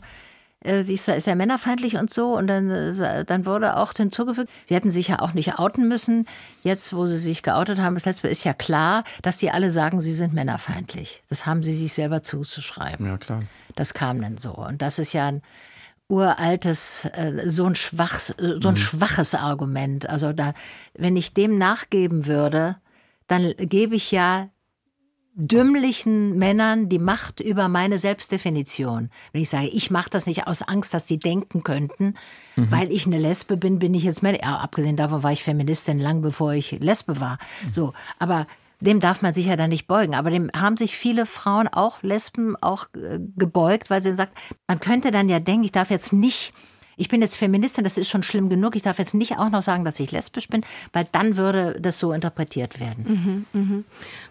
[0.64, 2.36] äh, die ist, ja männerfeindlich und so.
[2.36, 6.26] Und dann, äh, dann wurde auch hinzugefügt, sie hätten sich ja auch nicht outen müssen.
[6.62, 9.70] Jetzt, wo sie sich geoutet haben, das letzte Mal ist ja klar, dass die alle
[9.70, 11.22] sagen, sie sind männerfeindlich.
[11.28, 13.06] Das haben sie sich selber zuzuschreiben.
[13.06, 13.42] Ja, klar.
[13.76, 14.54] Das kam dann so.
[14.54, 15.42] Und das ist ja ein
[16.08, 20.08] uraltes, äh, so ein schwaches, so ein schwaches Argument.
[20.08, 20.52] Also da,
[20.94, 22.76] wenn ich dem nachgeben würde,
[23.28, 24.48] dann gebe ich ja
[25.34, 29.10] dümmlichen Männern die Macht über meine Selbstdefinition.
[29.32, 32.14] Wenn ich sage, ich mache das nicht aus Angst, dass sie denken könnten,
[32.56, 34.38] weil ich eine Lesbe bin, bin ich jetzt mehr.
[34.38, 37.38] Ja, abgesehen davon war ich Feministin lang bevor ich Lesbe war.
[37.72, 38.46] So, aber
[38.82, 40.14] dem darf man sich ja dann nicht beugen.
[40.14, 44.80] Aber dem haben sich viele Frauen, auch Lesben, auch äh, gebeugt, weil sie sagt, man
[44.80, 46.52] könnte dann ja denken, ich darf jetzt nicht,
[46.96, 49.62] ich bin jetzt Feministin, das ist schon schlimm genug, ich darf jetzt nicht auch noch
[49.62, 53.46] sagen, dass ich lesbisch bin, weil dann würde das so interpretiert werden.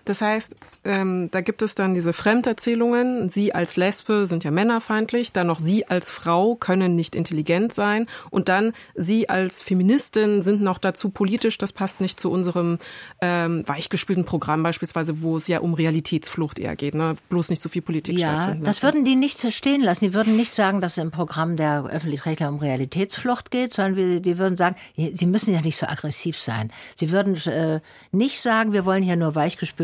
[0.05, 3.29] Das heißt, ähm, da gibt es dann diese Fremderzählungen.
[3.29, 5.31] Sie als Lesbe sind ja männerfeindlich.
[5.31, 8.07] Dann noch Sie als Frau können nicht intelligent sein.
[8.29, 11.57] Und dann Sie als Feministin sind noch dazu politisch.
[11.57, 12.79] Das passt nicht zu unserem
[13.21, 16.95] ähm, weichgespülten Programm beispielsweise, wo es ja um Realitätsflucht eher geht.
[16.95, 17.15] Ne?
[17.29, 20.05] Bloß nicht so viel Politik Ja, stattfinden das würden die nicht stehen lassen.
[20.05, 24.37] Die würden nicht sagen, dass es im Programm der Öffentlich-Rechtler um Realitätsflucht geht, sondern die
[24.37, 26.71] würden sagen, sie müssen ja nicht so aggressiv sein.
[26.95, 29.35] Sie würden äh, nicht sagen, wir wollen hier nur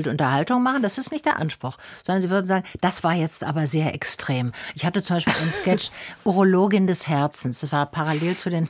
[0.07, 0.81] weichgespülte Unterhaltung machen.
[0.81, 1.77] Das ist nicht der Anspruch.
[2.03, 4.51] Sondern sie würden sagen, das war jetzt aber sehr extrem.
[4.75, 5.91] Ich hatte zum Beispiel einen Sketch
[6.23, 7.61] Urologin des Herzens.
[7.61, 8.67] Das war parallel zu den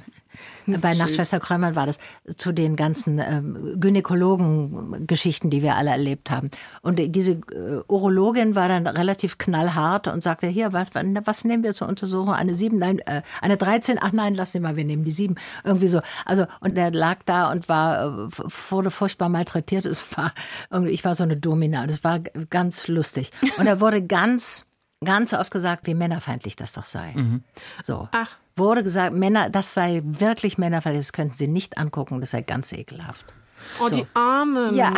[0.65, 1.97] Bei Nachtschwester Krömmern war das
[2.35, 6.51] zu den ganzen ähm, Gynäkologen-Geschichten, die wir alle erlebt haben.
[6.81, 11.73] Und diese äh, Urologin war dann relativ knallhart und sagte, hier, was, was nehmen wir
[11.73, 12.33] zur Untersuchung?
[12.33, 15.35] Eine sieben, nein, äh, eine 13, ach nein, lass sie mal, wir nehmen die sieben.
[15.63, 16.01] Irgendwie so.
[16.25, 18.29] Also, und der lag da und war, äh,
[18.69, 19.85] wurde furchtbar malträtiert.
[19.85, 20.33] Es war
[20.69, 21.87] irgendwie, ich war so eine Domina.
[21.87, 23.31] Das war ganz lustig.
[23.57, 24.65] Und er wurde ganz
[25.03, 27.13] ganz oft gesagt, wie männerfeindlich das doch sei.
[27.15, 27.43] Mhm.
[27.83, 28.09] So.
[28.11, 28.37] Ach.
[28.57, 32.73] Wurde gesagt, Männer, das sei wirklich männerfeindlich, das könnten sie nicht angucken, das sei ganz
[32.73, 33.25] ekelhaft.
[33.79, 33.95] Oh, so.
[33.95, 34.75] die Armen.
[34.75, 34.93] Ja.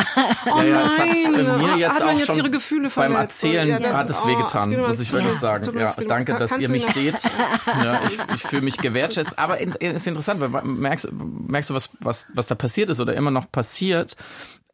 [0.46, 1.46] Oh ja, ja, es nein.
[1.46, 3.44] hat mir jetzt hat auch jetzt schon ihre Gefühle beim verletzt?
[3.44, 5.78] Erzählen Ja, hat es oh, wehgetan, Friedmann, muss ich wirklich ja, sagen.
[5.78, 7.20] Ja, danke, dass Kannst ihr mich seht.
[7.66, 9.38] Ja, ich, ich fühle mich gewertschätzt.
[9.38, 13.14] Aber es ist interessant, weil merkst, merkst du, was, was, was da passiert ist oder
[13.14, 14.16] immer noch passiert,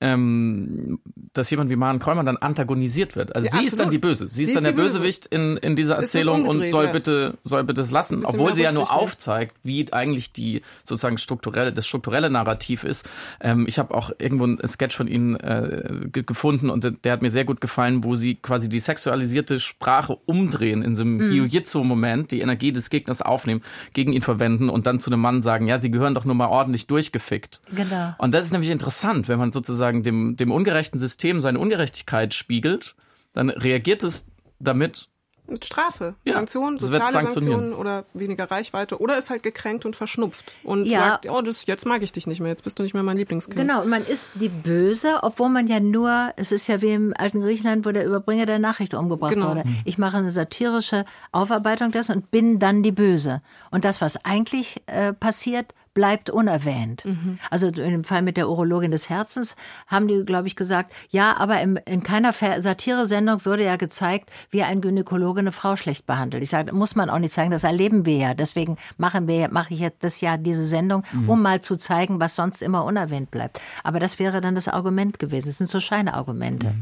[0.01, 0.99] ähm,
[1.33, 3.35] dass jemand wie Maren Kräumer dann antagonisiert wird.
[3.35, 3.93] Also Ja, sie ist dann absolut.
[3.93, 4.29] die Böse.
[4.29, 4.99] Sie ist Sie dann ist der die Böse.
[4.99, 6.93] Bösewicht in, in dieser Erzählung und soll ja.
[6.93, 8.93] bitte, soll bitte es lassen, obwohl sie ja nur nehmen.
[8.93, 13.09] aufzeigt, wie eigentlich die sozusagen strukturelle, das strukturelle Narrativ ist.
[13.41, 17.23] Ähm, ich habe auch irgendwo einen Sketch von ihnen äh, ge- gefunden und der hat
[17.23, 21.33] mir sehr gut gefallen, wo sie quasi die sexualisierte Sprache umdrehen in so einem Mhm.
[21.33, 25.67] Jiu-Jitsu-Moment, die Energie des Gegners aufnehmen, gegen ihn verwenden und dann zu einem Mann sagen,
[25.67, 27.61] ja, sie gehören doch nur mal ordentlich durchgefickt.
[27.75, 28.15] Genau.
[28.19, 32.95] Und das ist nämlich interessant, wenn man sozusagen dem, dem ungerechten System seine Ungerechtigkeit spiegelt,
[33.33, 34.27] dann reagiert es
[34.59, 35.09] damit
[35.49, 37.13] Mit Strafe, Ja, Sanktionen, soziale.
[37.13, 40.99] Sanktionen oder weniger Reichweite oder ist halt gekränkt und verschnupft und Ja.
[41.11, 43.17] sagt, oh, das, jetzt mag ich dich nicht mehr, jetzt bist du nicht mehr mein
[43.17, 43.57] Lieblingskind.
[43.57, 47.15] Genau, und man ist die Böse, obwohl man ja nur, es ist ja wie im
[47.17, 49.51] alten Griechenland, wo der Überbringer der Nachricht umgebracht Genau.
[49.51, 49.63] wurde.
[49.85, 53.41] Ich mache eine satirische Aufarbeitung dessen und bin dann die Böse.
[53.71, 57.05] Und das, was eigentlich äh, passiert, bleibt unerwähnt.
[57.49, 61.35] Also in dem Fall mit der Urologin des Herzens haben die, glaube ich, gesagt, ja,
[61.39, 66.43] aber im, in keiner Satiresendung würde ja gezeigt, wie ein Gynäkologe eine Frau schlecht behandelt.
[66.43, 68.35] Ich sage, muss man auch nicht zeigen, das erleben wir ja.
[68.35, 72.37] Deswegen machen wir, mache ich jetzt das Jahr diese Sendung, um mal zu zeigen, was
[72.37, 73.59] sonst immer unerwähnt bleibt.
[73.83, 75.47] Aber das wäre dann das Argument gewesen.
[75.47, 76.75] Das sind so Scheinargumente.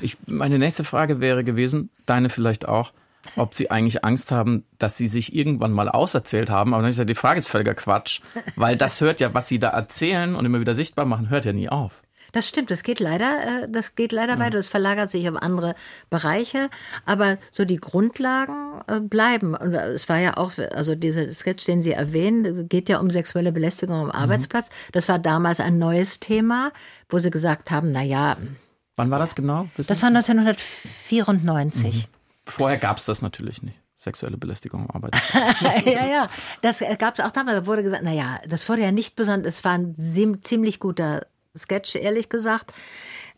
[0.00, 2.92] Ich, meine nächste Frage wäre gewesen, deine vielleicht auch,
[3.36, 6.72] ob sie eigentlich Angst haben, dass sie sich irgendwann mal auserzählt haben.
[6.72, 8.20] Aber dann hab ich gesagt, die Frage ist völliger Quatsch,
[8.56, 11.52] weil das hört ja, was sie da erzählen und immer wieder sichtbar machen, hört ja
[11.52, 12.02] nie auf.
[12.32, 15.74] Das stimmt, das geht leider, äh, das geht leider weiter, das verlagert sich auf andere
[16.10, 16.68] Bereiche,
[17.04, 19.54] aber so die Grundlagen äh, bleiben.
[19.54, 23.52] Und es war ja auch, also dieser Sketch, den Sie erwähnen, geht ja um sexuelle
[23.52, 24.70] Belästigung am Arbeitsplatz.
[24.92, 26.72] Das war damals ein neues Thema,
[27.08, 28.36] wo Sie gesagt haben, na ja,
[28.96, 29.68] Wann war das genau?
[29.76, 32.08] Das war 1994.
[32.46, 33.78] Vorher gab es das natürlich nicht.
[33.96, 35.60] Sexuelle Belästigung am Arbeitsplatz.
[35.84, 36.30] ja, ja,
[36.62, 37.58] das gab es auch damals.
[37.58, 39.96] Da wurde gesagt, na ja, das wurde ja nicht besonders, es war ein
[40.42, 41.26] ziemlich guter
[41.56, 42.72] Sketch, ehrlich gesagt.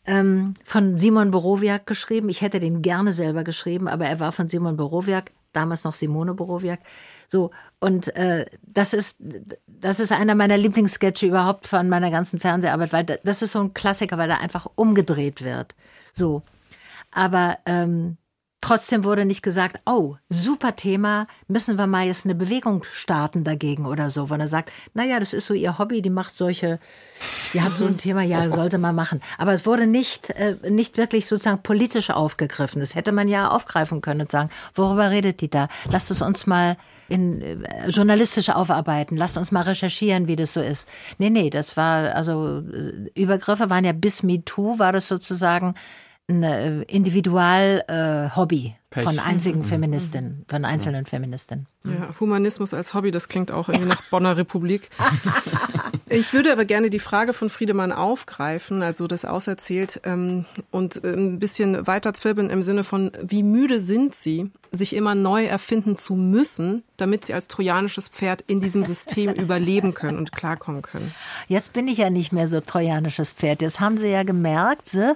[0.05, 2.29] Ähm, von Simon Borowiak geschrieben.
[2.29, 6.35] Ich hätte den gerne selber geschrieben, aber er war von Simon Borowiak, damals noch Simone
[6.35, 6.81] Borowiak.
[7.29, 9.19] So, und äh, das ist,
[9.67, 13.61] das ist einer meiner Lieblingssketche überhaupt von meiner ganzen Fernseharbeit, weil da- das ist so
[13.61, 15.75] ein Klassiker, weil er einfach umgedreht wird.
[16.13, 16.43] So.
[17.11, 18.17] Aber ähm,
[18.61, 23.87] trotzdem wurde nicht gesagt, oh, super Thema, müssen wir mal jetzt eine Bewegung starten dagegen
[23.87, 24.31] oder so.
[24.31, 26.81] Wenn er sagt, naja, das ist so ihr Hobby, die macht solche,
[27.55, 29.21] die hat so ein Thema, ja, soll sie mal machen.
[29.39, 32.81] Aber es wurde nicht, äh, nicht wirklich sozusagen politisch aufgegriffen.
[32.81, 35.69] Das hätte man ja aufgreifen können und sagen, worüber redet die da?
[35.91, 36.77] Lasst es uns mal
[37.09, 39.17] in äh, journalistisch aufarbeiten.
[39.17, 40.89] Lasst uns mal recherchieren, wie das so ist.
[41.19, 45.75] Nee, nee, das war, also äh, Übergriffe waren ja bis MeToo, war das sozusagen
[46.29, 49.05] ein äh, Individual-Hobby Pech.
[49.05, 51.67] von einzigen Feministinnen, von einzelnen Feministinnen.
[51.85, 54.89] Ja, Humanismus als Hobby, das klingt auch irgendwie nach Bonner Republik.
[56.11, 61.13] Ich würde aber gerne die Frage von Friedemann aufgreifen, also das auserzählt, ähm, und äh,
[61.13, 65.97] ein bisschen weiter zwirbeln im Sinne von, wie müde sind Sie, sich immer neu erfinden
[65.97, 71.15] zu müssen, damit Sie als trojanisches Pferd in diesem System überleben können und klarkommen können?
[71.47, 73.63] Jetzt bin ich ja nicht mehr so trojanisches Pferd.
[73.63, 75.15] Jetzt haben Sie ja gemerkt, so,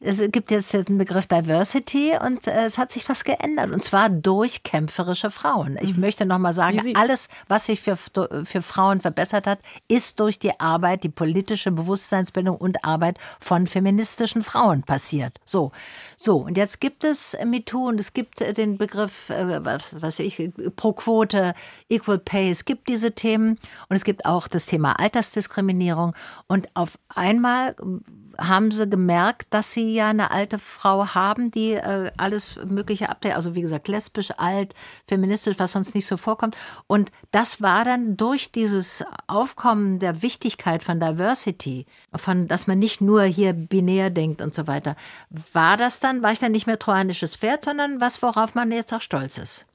[0.00, 3.74] es gibt jetzt den Begriff Diversity und äh, es hat sich was geändert.
[3.74, 5.76] Und zwar durch kämpferische Frauen.
[5.80, 9.58] Ich möchte noch mal sagen, alles, was sich für, für Frauen verbessert hat,
[9.88, 15.38] ist durch die Arbeit, die politische Bewusstseinsbildung und Arbeit von feministischen Frauen passiert.
[15.44, 15.72] So,
[16.22, 16.36] so.
[16.38, 20.50] Und jetzt gibt es MeToo und es gibt äh, den Begriff, äh, was weiß ich,
[20.76, 21.54] pro Quote,
[21.88, 22.50] Equal Pay.
[22.50, 23.58] Es gibt diese Themen
[23.88, 26.14] und es gibt auch das Thema Altersdiskriminierung.
[26.46, 27.74] Und auf einmal
[28.38, 33.36] haben sie gemerkt, dass sie ja eine alte Frau haben, die äh, alles Mögliche abdeckt.
[33.36, 34.74] Also wie gesagt, lesbisch, alt,
[35.08, 36.56] feministisch, was sonst nicht so vorkommt.
[36.86, 43.00] Und das war dann durch dieses Aufkommen der Wichtigkeit von Diversity, von, dass man nicht
[43.00, 44.96] nur hier binär denkt und so weiter,
[45.52, 48.92] war das dann, war ich dann nicht mehr trojanisches Pferd, sondern was, worauf man jetzt
[48.92, 49.66] auch stolz ist.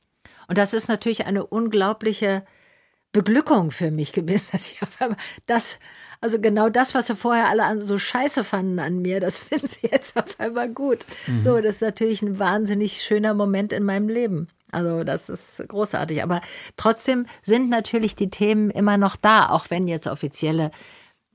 [0.48, 2.46] Und das ist natürlich eine unglaubliche
[3.12, 5.18] Beglückung für mich gewesen, dass ich auf einmal
[5.48, 5.80] das,
[6.22, 9.88] also genau das, was sie vorher alle so scheiße fanden an mir, das finden sie
[9.92, 11.06] jetzt auf einmal gut.
[11.28, 11.42] Mhm.
[11.42, 14.48] So, das ist natürlich ein wahnsinnig schöner Moment in meinem Leben.
[14.72, 16.22] Also das ist großartig.
[16.22, 16.42] Aber
[16.76, 20.72] trotzdem sind natürlich die Themen immer noch da, auch wenn jetzt offizielle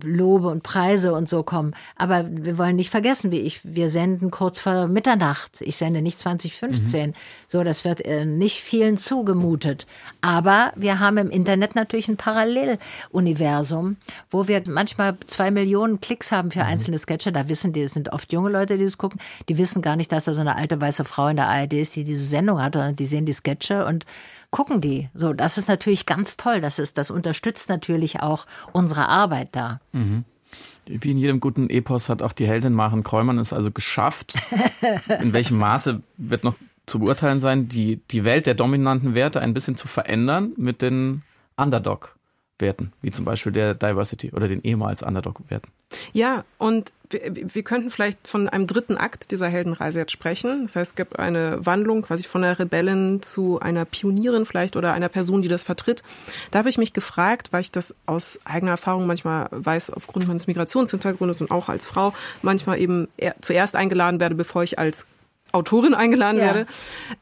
[0.02, 1.74] Lobe und Preise und so kommen.
[1.96, 5.60] Aber wir wollen nicht vergessen, wie ich, wir senden kurz vor Mitternacht.
[5.60, 7.10] Ich sende nicht 2015.
[7.10, 7.14] Mhm.
[7.46, 9.86] So, das wird äh, nicht vielen zugemutet.
[10.20, 13.96] Aber wir haben im Internet natürlich ein Paralleluniversum,
[14.30, 16.66] wo wir manchmal zwei Millionen Klicks haben für mhm.
[16.66, 17.32] einzelne Sketche.
[17.32, 19.20] Da wissen die, es sind oft junge Leute, die das gucken.
[19.48, 21.96] Die wissen gar nicht, dass da so eine alte weiße Frau in der ARD ist,
[21.96, 22.76] die diese Sendung hat.
[22.76, 24.04] Und die sehen die Sketche und
[24.50, 25.08] gucken die.
[25.14, 26.60] So, das ist natürlich ganz toll.
[26.60, 29.80] Das ist, das unterstützt natürlich auch unsere Arbeit da.
[29.92, 30.24] Mhm.
[30.86, 34.34] Wie in jedem guten Epos hat auch die Heldin Maren Kräumann es also geschafft.
[35.20, 36.54] in welchem Maße wird noch
[36.86, 41.22] zu beurteilen sein, die, die Welt der dominanten Werte ein bisschen zu verändern mit den
[41.56, 45.70] Underdog-Werten, wie zum Beispiel der Diversity oder den ehemals Underdog-Werten.
[46.12, 50.66] Ja, und wir, wir könnten vielleicht von einem dritten Akt dieser Heldenreise jetzt sprechen.
[50.66, 54.92] Das heißt, es gibt eine Wandlung quasi von der Rebellin zu einer Pionierin vielleicht oder
[54.92, 56.02] einer Person, die das vertritt.
[56.50, 60.46] Da habe ich mich gefragt, weil ich das aus eigener Erfahrung manchmal weiß, aufgrund meines
[60.46, 63.08] Migrationshintergrundes und auch als Frau manchmal eben
[63.40, 65.06] zuerst eingeladen werde, bevor ich als
[65.52, 66.46] Autorin eingeladen ja.
[66.46, 66.66] werde,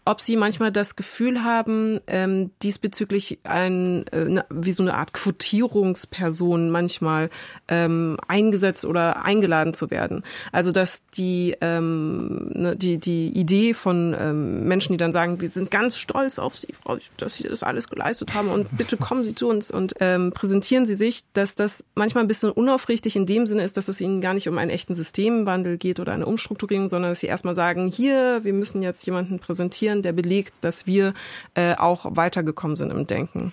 [0.05, 6.70] ob sie manchmal das Gefühl haben, ähm, diesbezüglich ein äh, wie so eine Art Quotierungsperson
[6.70, 7.31] manchmal
[7.68, 10.24] ähm, eingesetzt oder eingeladen zu werden.
[10.53, 15.49] Also dass die ähm, ne, die die Idee von ähm, Menschen, die dann sagen, wir
[15.49, 19.24] sind ganz stolz auf Sie, Frau, dass Sie das alles geleistet haben und bitte kommen
[19.24, 23.26] Sie zu uns und ähm, präsentieren Sie sich, dass das manchmal ein bisschen unaufrichtig in
[23.26, 26.26] dem Sinne ist, dass es ihnen gar nicht um einen echten Systemwandel geht oder eine
[26.26, 30.87] Umstrukturierung, sondern dass sie erstmal sagen, hier wir, müssen jetzt jemanden präsentieren, der belegt, dass
[30.87, 31.14] wir
[31.55, 33.53] äh, auch weitergekommen sind im Denken.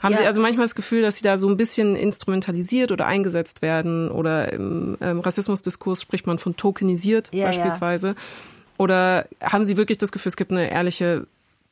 [0.00, 0.18] Haben ja.
[0.18, 4.10] Sie also manchmal das Gefühl, dass Sie da so ein bisschen instrumentalisiert oder eingesetzt werden?
[4.10, 8.08] Oder im ähm, Rassismusdiskurs spricht man von tokenisiert ja, beispielsweise.
[8.08, 8.14] Ja.
[8.76, 11.26] Oder haben Sie wirklich das Gefühl, es gibt eine ehrliche,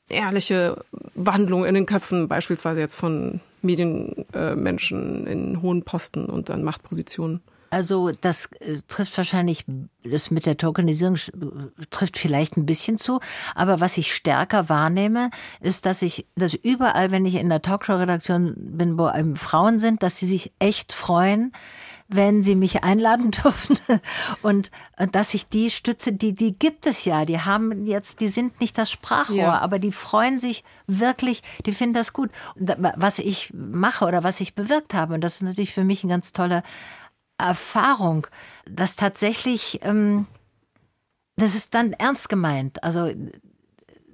[0.09, 0.77] ehrliche
[1.15, 7.41] Wandlung in den Köpfen, beispielsweise jetzt von Medienmenschen äh, in hohen Posten und an Machtpositionen?
[7.77, 9.67] Also das äh, trifft wahrscheinlich,
[10.03, 11.19] das mit der Tokenisierung
[11.91, 13.21] trifft vielleicht ein bisschen zu,
[13.55, 15.29] aber was ich stärker wahrnehme,
[15.61, 20.03] ist, dass ich, dass überall, wenn ich in der Talkshow-Redaktion bin, wo eben Frauen sind,
[20.03, 21.53] dass sie sich echt freuen,
[22.09, 23.79] wenn sie mich einladen dürfen
[24.41, 24.71] und
[25.13, 27.27] dass ich die stütze, die, die gibt es ja.
[27.27, 29.59] Die haben jetzt, die sind nicht das Sprachrohr, ja.
[29.59, 32.31] aber die freuen sich wirklich, die finden das gut.
[32.55, 35.13] Was ich mache oder was ich bewirkt habe.
[35.13, 36.63] Und das ist natürlich für mich ein ganz toller
[37.39, 38.27] Erfahrung,
[38.65, 40.27] dass tatsächlich, ähm,
[41.37, 42.83] das ist dann ernst gemeint.
[42.83, 43.13] Also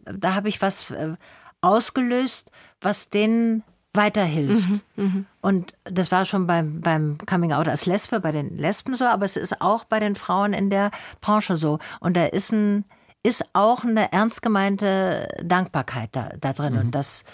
[0.04, 1.14] da habe ich was äh,
[1.60, 2.50] ausgelöst,
[2.80, 3.62] was denen
[3.94, 4.68] weiterhilft.
[4.68, 5.24] Mhm, mh.
[5.42, 9.24] Und das war schon beim, beim Coming Out als Lesbe, bei den Lesben so, aber
[9.24, 11.78] es ist auch bei den Frauen in der Branche so.
[12.00, 12.84] Und da ist ein,
[13.22, 16.74] ist auch eine ernst gemeinte Dankbarkeit da, da drin.
[16.74, 16.80] Mhm.
[16.80, 17.24] Und das,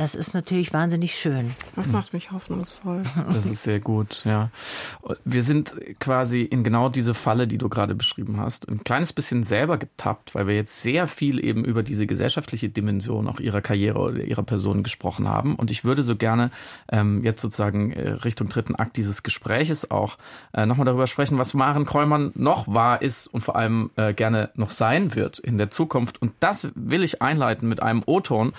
[0.00, 1.54] das ist natürlich wahnsinnig schön.
[1.76, 3.02] Das macht mich hoffnungsvoll.
[3.34, 4.50] Das ist sehr gut, ja.
[5.26, 9.42] Wir sind quasi in genau diese Falle, die du gerade beschrieben hast, ein kleines bisschen
[9.42, 13.98] selber getappt, weil wir jetzt sehr viel eben über diese gesellschaftliche Dimension auch ihrer Karriere
[13.98, 15.54] oder ihrer Person gesprochen haben.
[15.56, 16.50] Und ich würde so gerne
[16.90, 20.16] ähm, jetzt sozusagen äh, Richtung dritten Akt dieses Gespräches auch
[20.54, 24.48] äh, nochmal darüber sprechen, was Maren Kräumann noch war, ist und vor allem äh, gerne
[24.54, 26.22] noch sein wird in der Zukunft.
[26.22, 28.54] Und das will ich einleiten mit einem O-Ton,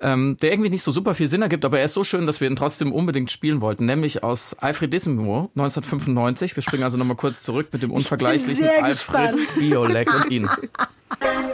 [0.00, 2.26] ähm, der irgendwie nicht nicht so super viel Sinn ergibt, aber er ist so schön,
[2.26, 6.56] dass wir ihn trotzdem unbedingt spielen wollten, nämlich aus Alfredissimo 1995.
[6.56, 10.48] Wir springen also nochmal kurz zurück mit dem unvergleichlichen Alfred Biolek und ihn.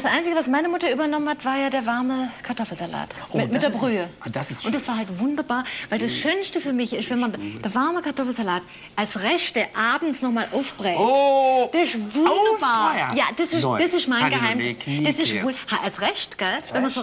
[0.00, 3.64] Das Einzige, was meine Mutter übernommen hat, war ja der warme Kartoffelsalat oh, mit, mit
[3.64, 4.08] der Brühe.
[4.24, 7.18] Ist, das ist und das war halt wunderbar, weil das Schönste für mich ist, wenn
[7.18, 8.62] man der warme Kartoffelsalat
[8.94, 10.96] als Rechte abends noch mal aufbrät.
[10.96, 13.12] Oh, das ist wunderbar.
[13.16, 14.76] Ja, das ist, das ist mein Geheimnis.
[15.04, 15.34] Das ist
[15.82, 16.46] als Recht, gell?
[16.72, 17.02] Wenn man so,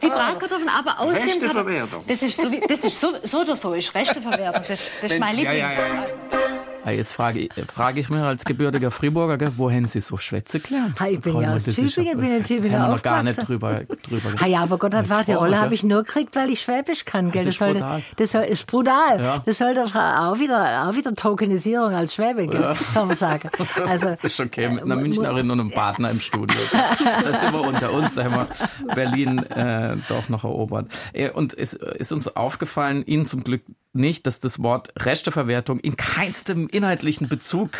[0.00, 2.02] die Bratkartoffeln, aber aus Rechte dem Verwertung.
[2.08, 4.62] Das ist so, wie, das ist so, so oder so, ist Rechteverwertung.
[4.66, 4.68] Das,
[5.02, 5.60] das ist mein Lieblings.
[5.60, 10.18] Ja, ja, ja, Jetzt frage, frage ich mich als gebürtiger Friburger, gell, wohin Sie so
[10.18, 10.98] Schwätze gelernt?
[11.00, 13.82] Ha, ich bin ja aus Tübingen, bin in Tübingen haben wir noch gar nicht drüber,
[14.02, 16.60] drüber ha, Ja, aber Gott hat wahr, die Rolle habe ich nur gekriegt, weil ich
[16.60, 17.30] Schwäbisch kann.
[17.30, 17.44] Gell?
[17.44, 18.02] Das, das, ist brutal.
[18.16, 19.22] Das ist brutal.
[19.22, 19.42] Ja.
[19.46, 22.74] Das soll doch auch wieder, auch wieder Tokenisierung als Schwäbe, ja.
[22.94, 23.50] kann man sagen.
[23.86, 26.56] Also, das ist schon okay, mit einer Münchnerin und einem Partner im Studio.
[27.24, 30.90] Das sind wir unter uns, da haben wir Berlin äh, doch noch erobert.
[31.12, 33.62] Äh, und es ist uns aufgefallen, Ihnen zum Glück
[33.92, 37.70] nicht, dass das Wort Rechteverwertung in keinstem inhaltlichen Bezug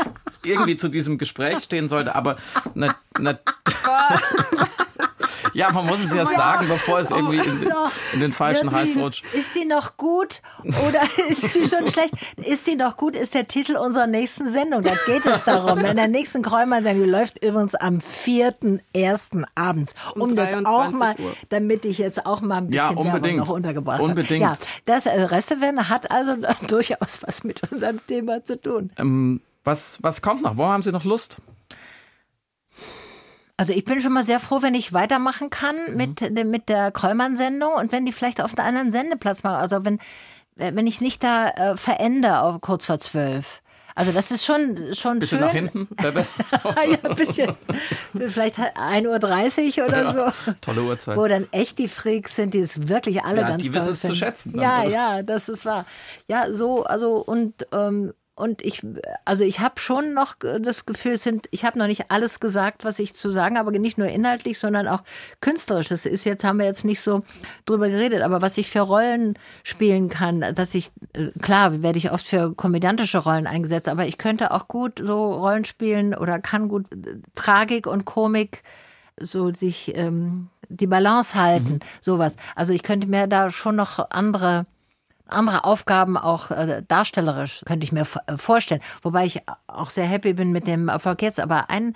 [0.45, 2.37] irgendwie zu diesem Gespräch stehen sollte, aber
[2.75, 3.39] na, na,
[5.55, 7.69] Ja, man muss es ja sagen, bevor es irgendwie in,
[8.13, 9.25] in den falschen Wird Hals sie- rutscht.
[9.35, 10.41] Ist die noch gut
[10.87, 12.15] oder ist die schon schlecht?
[12.37, 14.83] Ist die noch gut, ist der Titel unserer nächsten Sendung.
[14.83, 15.79] Da geht es darum.
[15.81, 19.45] In der nächsten Kräumann-Sendung, die läuft übrigens am 4.1.
[19.55, 19.95] abends.
[20.15, 21.35] Um, Um das auch 23 mal, Uhr.
[21.49, 23.25] damit ich jetzt auch mal ein Ja, bisschen unbedingt.
[23.25, 24.09] Werbung noch untergebracht habe.
[24.09, 24.41] Unbedingt.
[24.43, 24.53] Ja,
[24.85, 26.37] das äh, hat also
[26.69, 28.91] durchaus was mit unserem Thema zu tun.
[28.99, 30.57] Ähm, was, was kommt noch?
[30.57, 31.39] Wo haben Sie noch Lust?
[33.63, 37.75] Also ich bin schon mal sehr froh, wenn ich weitermachen kann mit, mit der Kräumann-Sendung
[37.75, 39.61] und wenn die vielleicht auf einen anderen Sendeplatz machen.
[39.61, 40.01] Also wenn,
[40.57, 43.63] wenn ich nicht da äh, verende auf kurz vor zwölf.
[43.95, 45.47] Also das ist schon, schon Bisschen schön.
[45.47, 45.89] nach hinten?
[46.03, 47.55] ja, ein bisschen.
[48.29, 50.53] Vielleicht 1.30 Uhr oder so.
[50.61, 51.17] Tolle Uhrzeit.
[51.17, 53.91] Wo dann echt die Freaks sind, die es wirklich alle Ja, ganz die toll wissen
[53.93, 54.89] es zu schätzen dann, Ja, oder?
[54.91, 55.87] ja, das ist wahr.
[56.27, 58.13] Ja, so, also und ähm,
[58.43, 58.85] und ich,
[59.25, 62.99] also ich habe schon noch das Gefühl, sind, ich habe noch nicht alles gesagt, was
[62.99, 65.05] ich zu sagen habe, nicht nur inhaltlich, sondern auch
[65.41, 65.87] künstlerisch.
[65.87, 67.23] Das ist jetzt, haben wir jetzt nicht so
[67.67, 72.11] drüber geredet, aber was ich für Rollen spielen kann, dass ich, äh, klar, werde ich
[72.11, 76.69] oft für komödiantische Rollen eingesetzt, aber ich könnte auch gut so Rollen spielen oder kann
[76.69, 78.65] gut äh, Tragik und Komik
[79.21, 82.35] so sich ähm, die Balance halten, sowas.
[82.57, 84.67] Also ich könnte mir da schon noch andere
[85.33, 88.83] andere Aufgaben auch äh, darstellerisch könnte ich mir äh, vorstellen.
[89.03, 91.41] Wobei ich auch sehr happy bin mit dem Erfolg jetzt.
[91.41, 91.95] Aber ein,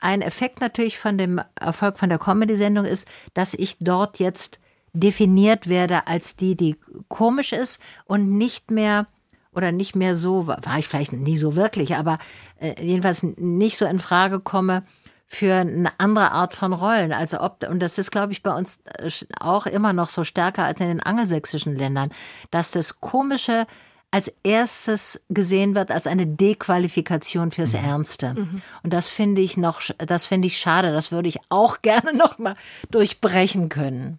[0.00, 4.60] ein Effekt natürlich von dem Erfolg von der Comedy-Sendung ist, dass ich dort jetzt
[4.92, 6.76] definiert werde als die, die
[7.08, 9.06] komisch ist und nicht mehr
[9.52, 12.18] oder nicht mehr so, war war ich vielleicht nie so wirklich, aber
[12.60, 14.84] äh, jedenfalls nicht so in Frage komme
[15.32, 17.12] für eine andere Art von Rollen.
[17.12, 19.08] Also ob, und das ist, glaube ich, bei uns äh,
[19.38, 22.10] auch immer noch so stärker als in den angelsächsischen Ländern,
[22.50, 23.66] dass das Komische
[24.10, 28.34] als erstes gesehen wird als eine Dequalifikation fürs Ernste.
[28.82, 30.92] Und das finde ich noch, das finde ich schade.
[30.92, 32.56] Das würde ich auch gerne noch mal
[32.90, 34.18] durchbrechen können.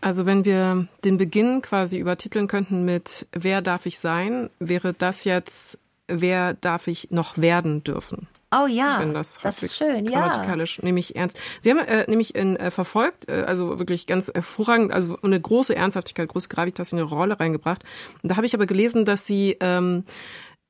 [0.00, 5.22] Also wenn wir den Beginn quasi übertiteln könnten mit Wer darf ich sein, wäre das
[5.22, 8.26] jetzt Wer darf ich noch werden dürfen?
[8.52, 10.10] Oh ja, wenn das, das ist schön, ja.
[10.10, 11.38] grammatikalisch nämlich ernst.
[11.60, 15.76] Sie haben äh, nämlich in, äh, verfolgt, äh, also wirklich ganz hervorragend, also eine große
[15.76, 17.84] Ernsthaftigkeit, große Gravitas in ihre Rolle reingebracht.
[18.22, 20.04] Und da habe ich aber gelesen, dass sie ähm,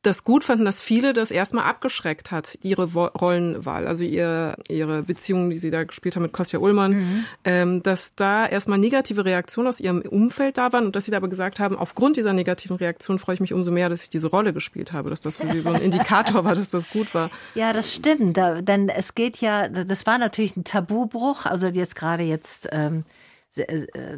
[0.03, 5.03] das gut fanden, dass viele das erstmal abgeschreckt hat, ihre Wo Rollenwahl, also ihr, ihre
[5.03, 7.24] Beziehung, die sie da gespielt haben mit Kostja Ullmann, Mhm.
[7.44, 11.18] ähm, dass da erstmal negative Reaktionen aus ihrem Umfeld da waren und dass sie da
[11.18, 14.28] aber gesagt haben, aufgrund dieser negativen Reaktion freue ich mich umso mehr, dass ich diese
[14.28, 17.30] Rolle gespielt habe, dass das für sie so ein Indikator war, dass das gut war.
[17.55, 18.36] Ja, das stimmt.
[18.38, 21.44] Da, denn es geht ja, das war natürlich ein Tabubruch.
[21.44, 23.19] Also jetzt gerade jetzt ähm, äh,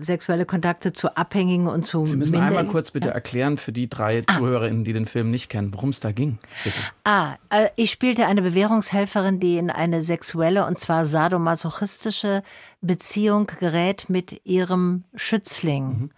[0.01, 4.23] sexuelle Kontakte zu Abhängigen und zu Sie müssen einmal kurz bitte erklären für die drei
[4.23, 6.39] ZuhörerInnen, die den Film nicht kennen, worum es da ging.
[6.65, 6.77] Bitte.
[7.05, 12.43] Ah, äh, ich spielte eine Bewährungshelferin, die in eine sexuelle und zwar sadomasochistische
[12.83, 16.11] Beziehung gerät mit ihrem Schützling.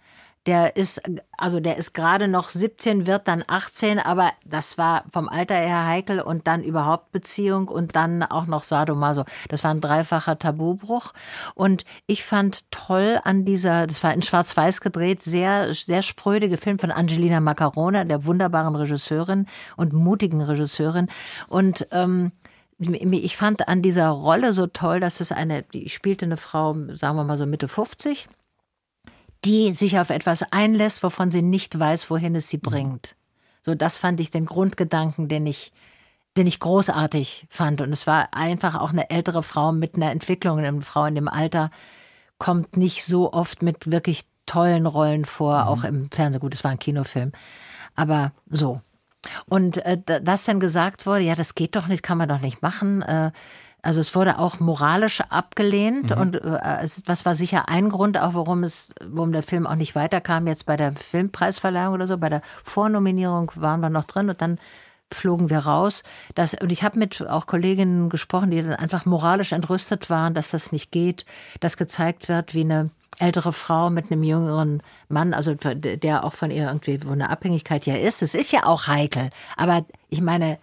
[0.45, 1.01] Der ist,
[1.37, 5.85] also der ist gerade noch 17, wird dann 18, aber das war vom Alter her
[5.85, 9.25] heikel und dann überhaupt Beziehung und dann auch noch Sadomaso.
[9.49, 11.13] Das war ein dreifacher Tabubruch.
[11.55, 16.77] Und ich fand toll an dieser, das war in Schwarz-Weiß gedreht, sehr, sehr spröde Film
[16.79, 21.07] von Angelina Macarona, der wunderbaren Regisseurin und mutigen Regisseurin.
[21.47, 22.31] Und ähm,
[22.77, 27.15] ich fand an dieser Rolle so toll, dass es eine, die spielte eine Frau, sagen
[27.15, 28.27] wir mal so Mitte 50,
[29.45, 33.15] die sich auf etwas einlässt, wovon sie nicht weiß, wohin es sie bringt.
[33.61, 35.71] So, das fand ich den Grundgedanken, den ich,
[36.37, 37.81] den ich großartig fand.
[37.81, 40.59] Und es war einfach auch eine ältere Frau mit einer Entwicklung.
[40.59, 41.71] Eine Frau in dem Alter
[42.37, 46.41] kommt nicht so oft mit wirklich tollen Rollen vor, auch im Fernsehen.
[46.41, 47.31] Gut, es war ein Kinofilm.
[47.95, 48.81] Aber so.
[49.47, 52.41] Und äh, da- dass dann gesagt wurde, ja, das geht doch nicht, kann man doch
[52.41, 53.01] nicht machen.
[53.01, 53.31] Äh,
[53.85, 58.63] also es wurde auch moralisch abgelehnt und äh, was war sicher ein Grund, auch warum
[58.63, 62.17] es, warum der Film auch nicht weiterkam jetzt bei der Filmpreisverleihung oder so.
[62.17, 64.59] Bei der Vornominierung waren wir noch drin und dann
[65.13, 66.01] flogen wir raus.
[66.33, 70.49] Das, und ich habe mit auch Kolleginnen gesprochen, die dann einfach moralisch entrüstet waren, dass
[70.49, 71.27] das nicht geht,
[71.59, 76.49] dass gezeigt wird, wie eine ältere Frau mit einem jüngeren Mann, also der auch von
[76.49, 78.23] ihr irgendwie wo eine Abhängigkeit ja ist.
[78.23, 79.29] Es ist ja auch heikel.
[79.55, 80.57] Aber ich meine,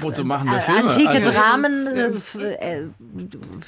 [0.00, 0.80] Wozu machen wir äh, Filme?
[0.90, 2.86] Antike Also- Dramen, äh, äh,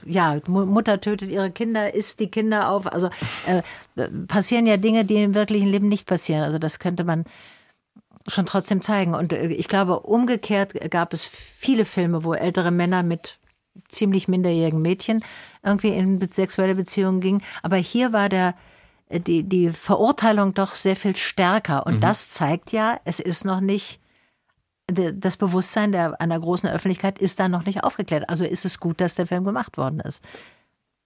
[0.04, 2.92] ja, Mu- Mutter tötet ihre Kinder, isst die Kinder auf.
[2.92, 3.10] Also
[3.46, 3.62] äh,
[4.26, 6.42] passieren ja Dinge, die im wirklichen Leben nicht passieren.
[6.42, 7.24] Also das könnte man
[8.26, 9.14] schon trotzdem zeigen.
[9.14, 13.38] Und äh, ich glaube, umgekehrt gab es viele Filme, wo ältere Männer mit
[13.88, 15.22] ziemlich minderjährigen Mädchen
[15.64, 17.42] irgendwie in sexuelle Beziehungen gingen.
[17.62, 18.54] Aber hier war der
[19.08, 21.86] äh, die, die Verurteilung doch sehr viel stärker.
[21.86, 24.00] Und das zeigt ja, es ist noch nicht
[24.88, 28.28] das Bewusstsein der, einer großen Öffentlichkeit ist da noch nicht aufgeklärt.
[28.28, 30.22] Also ist es gut, dass der Film gemacht worden ist.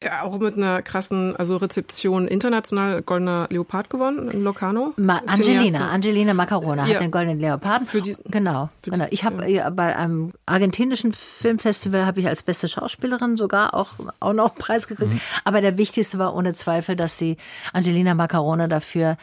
[0.02, 4.94] Ja, auch mit einer krassen, also Rezeption international Goldener Leopard gewonnen in Locarno.
[4.96, 6.94] Ma Angelina, Angelina Macarona ja.
[6.94, 7.82] hat den Goldenen Leopard.
[7.82, 9.06] Für die, genau, für genau.
[9.10, 9.70] Ich habe ja.
[9.70, 14.88] bei einem argentinischen Filmfestival habe ich als beste Schauspielerin sogar auch, auch noch einen Preis
[14.88, 15.12] gekriegt.
[15.12, 15.20] Mhm.
[15.44, 17.36] Aber der wichtigste war ohne Zweifel, dass die
[17.72, 19.16] Angelina Macarona dafür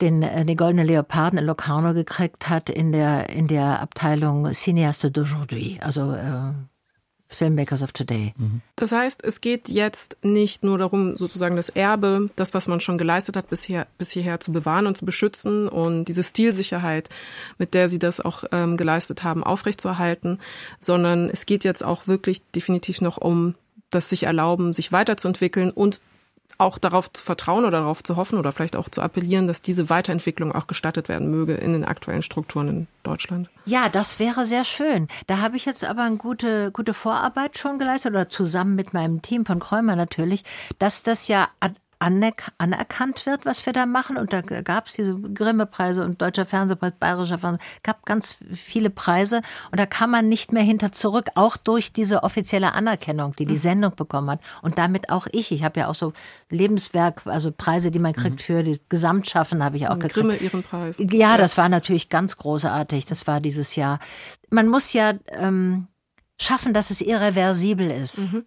[0.00, 5.08] den, äh, den goldenen Leoparden in Locarno gekriegt hat in der, in der Abteilung Cineaste
[5.08, 6.52] d'aujourd'hui, also äh,
[7.28, 8.34] Filmmakers of Today.
[8.36, 8.60] Mhm.
[8.76, 12.98] Das heißt, es geht jetzt nicht nur darum, sozusagen das Erbe, das, was man schon
[12.98, 17.08] geleistet hat, bisher, bis hierher zu bewahren und zu beschützen und diese Stilsicherheit,
[17.58, 20.38] mit der sie das auch ähm, geleistet haben, aufrechtzuerhalten,
[20.78, 23.54] sondern es geht jetzt auch wirklich definitiv noch um
[23.90, 26.02] das sich erlauben, sich weiterzuentwickeln und
[26.58, 29.90] auch darauf zu vertrauen oder darauf zu hoffen oder vielleicht auch zu appellieren, dass diese
[29.90, 33.48] Weiterentwicklung auch gestattet werden möge in den aktuellen Strukturen in Deutschland?
[33.64, 35.08] Ja, das wäre sehr schön.
[35.26, 39.22] Da habe ich jetzt aber eine gute, gute Vorarbeit schon geleistet oder zusammen mit meinem
[39.22, 40.44] Team von Kräumer natürlich,
[40.78, 41.48] dass das ja
[41.98, 44.16] anerkannt wird, was wir da machen.
[44.16, 49.42] Und da gab es diese Grimme-Preise und Deutscher Fernsehpreis, Bayerischer Fernsehpreis, gab ganz viele Preise.
[49.70, 53.54] Und da kann man nicht mehr hinter zurück, auch durch diese offizielle Anerkennung, die die
[53.54, 53.58] mhm.
[53.58, 54.40] Sendung bekommen hat.
[54.62, 55.52] Und damit auch ich.
[55.52, 56.12] Ich habe ja auch so
[56.50, 58.42] Lebenswerk, also Preise, die man kriegt mhm.
[58.42, 60.14] für das Gesamtschaffen, habe ich auch gekriegt.
[60.14, 60.98] Grimme ihren Preis.
[60.98, 63.04] Ja, ja, das war natürlich ganz großartig.
[63.04, 63.98] Das war dieses Jahr.
[64.48, 65.88] Man muss ja ähm,
[66.40, 68.32] schaffen, dass es irreversibel ist.
[68.32, 68.44] Mhm.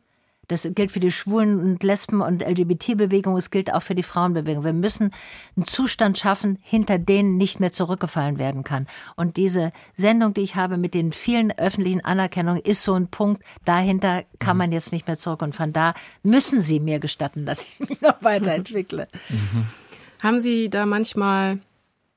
[0.50, 4.64] Das gilt für die Schwulen- und Lesben- und LGBT-Bewegung, es gilt auch für die Frauenbewegung.
[4.66, 5.12] Wir müssen
[5.56, 8.88] einen Zustand schaffen, hinter denen nicht mehr zurückgefallen werden kann.
[9.16, 13.43] Und diese Sendung, die ich habe mit den vielen öffentlichen Anerkennungen, ist so ein Punkt,
[13.64, 15.43] dahinter kann man jetzt nicht mehr zurück.
[15.43, 15.93] Und von da
[16.24, 19.08] müssen Sie mir gestatten, dass ich mich noch weiterentwickle.
[19.30, 19.68] Mhm.
[20.22, 21.60] Haben Sie da manchmal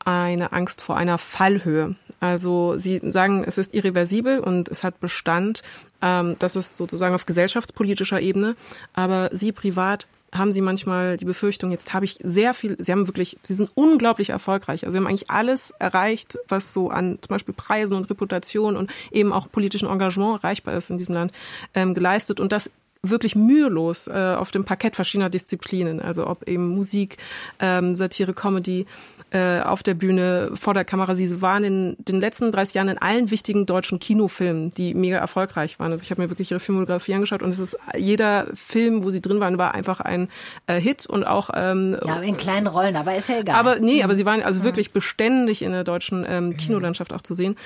[0.05, 1.95] eine Angst vor einer Fallhöhe?
[2.21, 5.63] Also Sie sagen, es ist irreversibel und es hat Bestand.
[6.03, 8.57] Ähm, das ist sozusagen auf gesellschaftspolitischer Ebene.
[8.93, 13.07] Aber Sie privat haben Sie manchmal die Befürchtung, jetzt habe ich sehr viel, Sie haben
[13.07, 14.85] wirklich, Sie sind unglaublich erfolgreich.
[14.85, 18.91] Also Sie haben eigentlich alles erreicht, was so an zum Beispiel Preisen und Reputation und
[19.11, 21.33] eben auch politischen Engagement erreichbar ist in diesem Land,
[21.75, 22.41] ähm, geleistet.
[22.41, 22.71] Und das
[23.03, 27.19] wirklich mühelos äh, auf dem Parkett verschiedener Disziplinen, also ob eben Musik,
[27.59, 28.87] ähm, Satire, Comedy,
[29.33, 31.15] äh, auf der Bühne, vor der Kamera.
[31.15, 35.79] Sie waren in den letzten 30 Jahren in allen wichtigen deutschen Kinofilmen, die mega erfolgreich
[35.79, 35.91] waren.
[35.91, 39.23] Also ich habe mir wirklich ihre Filmografie angeschaut und es ist jeder Film, wo sie
[39.23, 40.29] drin waren, war einfach ein
[40.67, 43.57] äh, Hit und auch ähm, ja in kleinen Rollen, aber ist ja egal.
[43.57, 47.33] Aber nee, aber sie waren also wirklich beständig in der deutschen ähm, Kinolandschaft auch zu
[47.33, 47.57] sehen.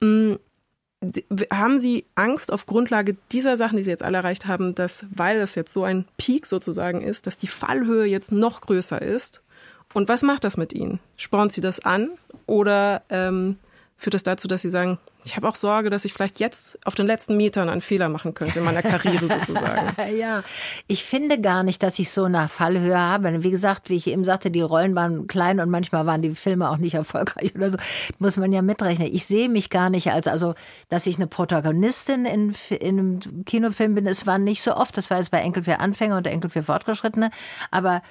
[0.00, 0.38] Mhm.
[1.50, 5.38] Haben Sie Angst auf Grundlage dieser Sachen, die Sie jetzt alle erreicht haben, dass, weil
[5.38, 9.42] das jetzt so ein Peak sozusagen ist, dass die Fallhöhe jetzt noch größer ist
[9.92, 11.00] und was macht das mit Ihnen?
[11.16, 12.10] Spornt Sie das an
[12.46, 13.58] oder ähm,
[13.96, 16.94] führt das dazu, dass Sie sagen, ich habe auch Sorge, dass ich vielleicht jetzt auf
[16.94, 19.94] den letzten Metern einen Fehler machen könnte in meiner Karriere sozusagen.
[20.16, 20.42] ja,
[20.86, 23.42] ich finde gar nicht, dass ich so eine Fallhöhe habe.
[23.42, 26.70] Wie gesagt, wie ich eben sagte, die Rollen waren klein und manchmal waren die Filme
[26.70, 27.78] auch nicht erfolgreich oder so.
[28.18, 29.08] Muss man ja mitrechnen.
[29.12, 30.54] Ich sehe mich gar nicht als, also,
[30.88, 34.06] dass ich eine Protagonistin in, in einem Kinofilm bin.
[34.06, 34.96] Es war nicht so oft.
[34.96, 37.30] Das war jetzt bei Enkel für Anfänger und Enkel für Fortgeschrittene.
[37.70, 38.02] Aber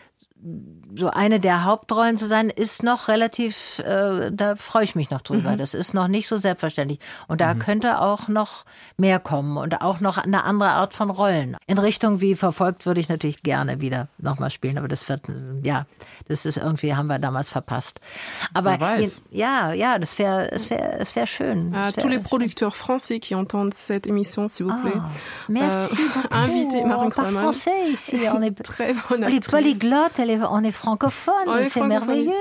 [0.96, 5.22] so eine der Hauptrollen zu sein, ist noch relativ, äh, da freue ich mich noch
[5.22, 5.52] drüber.
[5.52, 5.58] Mhm.
[5.58, 7.00] Das ist noch nicht so selbstverständlich.
[7.28, 7.60] Und da mhm.
[7.60, 8.66] könnte auch noch
[8.98, 11.58] mehr kommen und auch noch eine andere Art von Rollen.
[11.68, 15.24] In Richtung wie verfolgt würde ich natürlich gerne wieder nochmal spielen, aber das wird,
[15.64, 15.86] ja,
[16.28, 18.00] das ist irgendwie, haben wir damals verpasst.
[18.54, 18.80] Aber
[19.32, 21.74] ja, ja, das wäre, es wäre, es wäre schön.
[21.74, 24.94] Uh, tous les producteurs français qui entendent cette émission, s'il vous plaît.
[24.96, 25.10] Ah,
[25.48, 26.34] merci euh, beaucoup.
[26.34, 27.44] Invitez Marine Kreumann.
[27.44, 28.18] français ici.
[28.34, 29.34] On est très bonne actrice.
[29.34, 32.32] Les polyglottes, on est francophone, c'est merveilleux.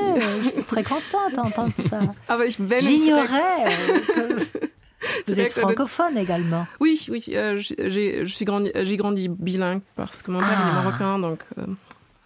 [0.43, 2.01] Je suis très contente d'entendre ça.
[2.28, 3.64] Aber ich, J'ignorais
[4.14, 4.66] que
[5.26, 6.66] vous êtes francophone également.
[6.80, 10.70] Oui, oui, euh, j'ai grandi, grandi bilingue parce que mon père ah.
[10.70, 11.66] est marocain, donc euh,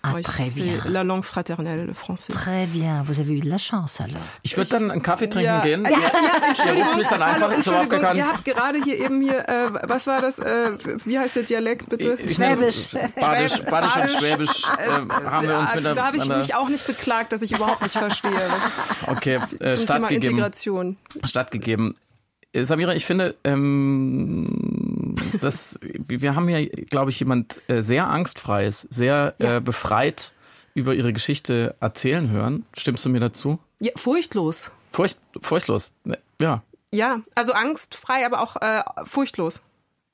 [0.04, 0.82] Ah, oui, très bien.
[0.86, 2.32] La langue fraternelle, le français.
[2.32, 3.04] Très bien.
[3.06, 4.20] Vous avez eu de la chance alors.
[4.42, 5.84] Ich würde dann einen Kaffee trinken ja, gehen.
[5.84, 8.16] Ja, ja, ja, ihr mich dann einfach ins Wort gekannt.
[8.16, 10.40] Ihr habt gerade hier eben hier, äh, was war das?
[10.40, 10.72] Äh,
[11.04, 12.18] wie heißt der Dialekt bitte?
[12.20, 12.88] Ich, Schwäbisch.
[13.14, 14.88] Badisch, Badisch und Schwäbisch äh,
[15.24, 15.94] haben wir uns da, miteinander.
[15.94, 18.32] Da habe ich mich auch nicht beklagt, dass ich überhaupt nicht verstehe.
[19.06, 20.30] okay, äh, stattgegeben.
[20.30, 20.96] Integration.
[21.24, 21.94] Stattgegeben.
[22.54, 24.46] Samira, ich finde, ähm,
[25.40, 29.56] das, wir haben hier, glaube ich, jemand äh, sehr angstfreies, sehr ja.
[29.56, 30.32] äh, befreit
[30.74, 32.64] über ihre Geschichte erzählen hören.
[32.76, 33.58] Stimmst du mir dazu?
[33.80, 34.70] Ja, furchtlos.
[34.92, 35.92] Furcht, furchtlos,
[36.40, 36.62] ja.
[36.94, 39.62] Ja, also angstfrei, aber auch äh, furchtlos.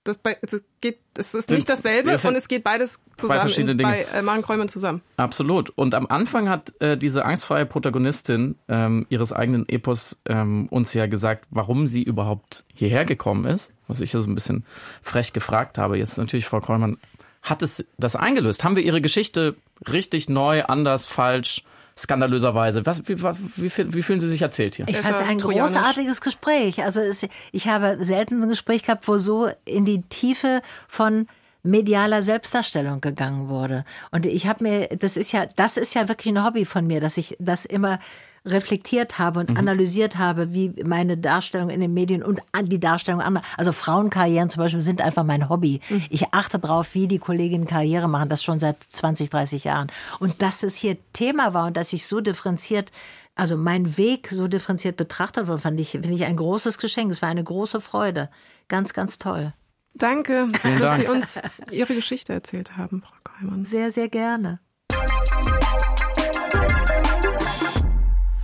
[0.09, 4.07] Das, bei, es geht, es ist nicht dasselbe und es geht beides zusammen in, bei
[4.15, 5.03] äh, Maren Kräumann zusammen.
[5.19, 5.69] Absolut.
[5.69, 11.05] Und am Anfang hat äh, diese angstfreie Protagonistin ähm, ihres eigenen Epos ähm, uns ja
[11.05, 13.75] gesagt, warum sie überhaupt hierher gekommen ist.
[13.87, 14.65] Was ich ja so ein bisschen
[15.03, 15.99] frech gefragt habe.
[15.99, 16.97] Jetzt natürlich, Frau Kräumann,
[17.43, 18.65] hat es das eingelöst?
[18.65, 19.57] Haben wir ihre Geschichte
[19.93, 21.65] richtig neu, anders, falsch,
[21.99, 22.87] skandalöserweise?
[22.87, 24.87] Was, wie, wie, wie, wie fühlen Sie sich erzählt hier?
[24.89, 25.73] Ich fand es ein trojanisch.
[25.73, 26.85] großartiges Gespräch.
[26.85, 31.27] Also es, ich habe selten ein Gespräch gehabt, wo so in die Tiefe von
[31.63, 33.85] medialer Selbstdarstellung gegangen wurde.
[34.11, 37.01] Und ich habe mir, das ist ja, das ist ja wirklich ein Hobby von mir,
[37.01, 37.99] dass ich das immer
[38.45, 43.45] reflektiert habe und analysiert habe, wie meine Darstellung in den Medien und die Darstellung anderer,
[43.57, 45.81] also Frauenkarrieren zum Beispiel sind einfach mein Hobby.
[46.11, 49.89] Ich achte drauf, wie die Kolleginnen Karriere machen, das schon seit 20, 30 Jahren.
[50.19, 52.93] Und dass es hier Thema war und dass ich so differenziert
[53.35, 57.13] also mein Weg so differenziert betrachtet wurde, fand ich, finde ich ein großes Geschenk.
[57.13, 58.31] Es war eine große Freude.
[58.67, 59.55] Ganz, ganz toll.
[59.95, 61.03] Danke, dass Dank.
[61.03, 63.65] Sie uns Ihre Geschichte erzählt haben, Frau Kräumann.
[63.65, 64.59] Sehr, sehr gerne.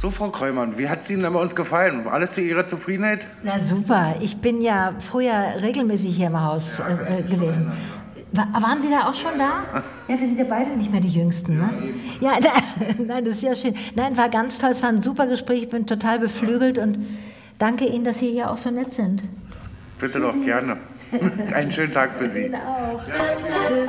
[0.04, 2.06] So, Frau Kräumann, wie hat es Ihnen denn bei uns gefallen?
[2.06, 3.26] Alles zu Ihrer Zufriedenheit?
[3.42, 4.16] Na super.
[4.20, 5.32] Ich bin ja früher
[5.62, 7.72] regelmäßig hier im Haus äh, äh, gewesen.
[8.32, 9.62] Wa- waren Sie da auch schon da?
[10.08, 11.70] Ja, wir sind ja beide nicht mehr die Jüngsten, ne?
[12.20, 12.50] Ja, da,
[13.02, 13.74] nein, das ist ja schön.
[13.94, 14.72] Nein, war ganz toll.
[14.72, 15.62] Es war ein super Gespräch.
[15.62, 16.98] Ich bin total beflügelt und
[17.58, 19.22] danke Ihnen, dass Sie hier auch so nett sind.
[19.98, 20.76] Bitte doch, gerne.
[21.54, 22.42] Einen schönen Tag für Sie.
[22.44, 23.00] Ihnen auch.
[23.66, 23.88] Tschüss.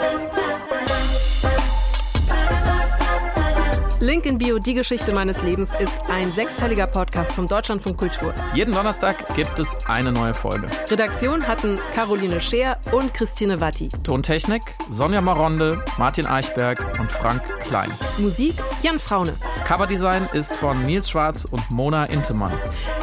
[4.05, 8.35] Link in Bio, die Geschichte meines Lebens, ist ein sechsteiliger Podcast vom Deutschlandfunk Kultur.
[8.53, 10.67] Jeden Donnerstag gibt es eine neue Folge.
[10.91, 13.89] Redaktion hatten Caroline Scheer und Christine Watti.
[14.03, 17.89] Tontechnik Sonja Maronde, Martin Eichberg und Frank Klein.
[18.19, 18.53] Musik
[18.83, 19.33] Jan Fraune.
[19.65, 22.53] Coverdesign ist von Nils Schwarz und Mona Intemann.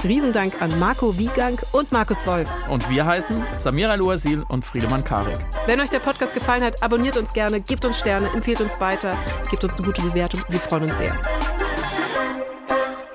[0.05, 2.49] Riesendank an Marco Wiegang und Markus Wolf.
[2.71, 5.39] Und wir heißen Samira El-Uasil und Friedemann Karik.
[5.67, 9.19] Wenn euch der Podcast gefallen hat, abonniert uns gerne, gebt uns Sterne, empfehlt uns weiter,
[9.51, 10.45] gebt uns eine gute Bewertung.
[10.49, 11.21] Wir freuen uns sehr.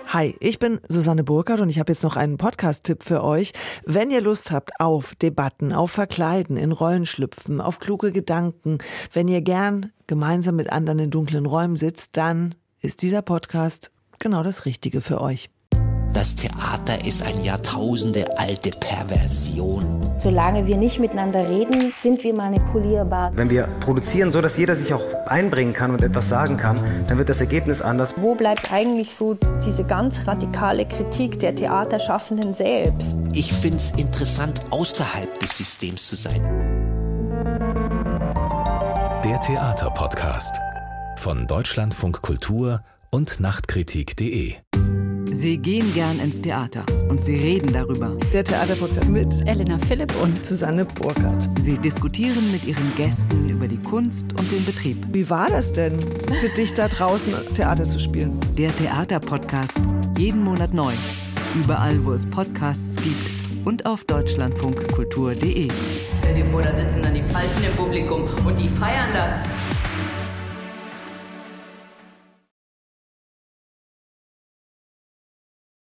[0.08, 3.52] Hi, ich bin Susanne Burkhardt und ich habe jetzt noch einen Podcast-Tipp für euch.
[3.86, 8.80] Wenn ihr Lust habt auf Debatten, auf Verkleiden, in Rollen schlüpfen, auf kluge Gedanken,
[9.14, 14.44] wenn ihr gern gemeinsam mit anderen in dunklen Räumen sitzt, dann ist dieser Podcast genau
[14.44, 15.50] das Richtige für euch.
[16.14, 20.12] Das Theater ist eine Jahrtausende alte Perversion.
[20.18, 23.32] Solange wir nicht miteinander reden, sind wir manipulierbar.
[23.36, 27.18] Wenn wir produzieren, so dass jeder sich auch einbringen kann und etwas sagen kann, dann
[27.18, 28.16] wird das Ergebnis anders.
[28.18, 33.20] Wo bleibt eigentlich so diese ganz radikale Kritik der Theaterschaffenden selbst?
[33.34, 36.42] Ich finde es interessant, außerhalb des Systems zu sein.
[39.24, 40.58] Der Theaterpodcast
[41.18, 42.82] von Deutschlandfunk Kultur
[43.12, 44.56] und Nachtkritik.de.
[45.32, 48.18] Sie gehen gern ins Theater und sie reden darüber.
[48.34, 51.48] Der Theaterpodcast mit Elena Philipp und Susanne Burkhardt.
[51.60, 55.06] Sie diskutieren mit ihren Gästen über die Kunst und den Betrieb.
[55.12, 58.40] Wie war das denn für dich da draußen Theater zu spielen?
[58.58, 59.80] Der Theaterpodcast.
[60.18, 60.94] Jeden Monat neu.
[61.56, 65.70] Überall, wo es Podcasts gibt und auf deutschlandfunkkultur.de.
[66.20, 69.34] Stell dir vor, da sitzen dann die Falschen im Publikum und die feiern das.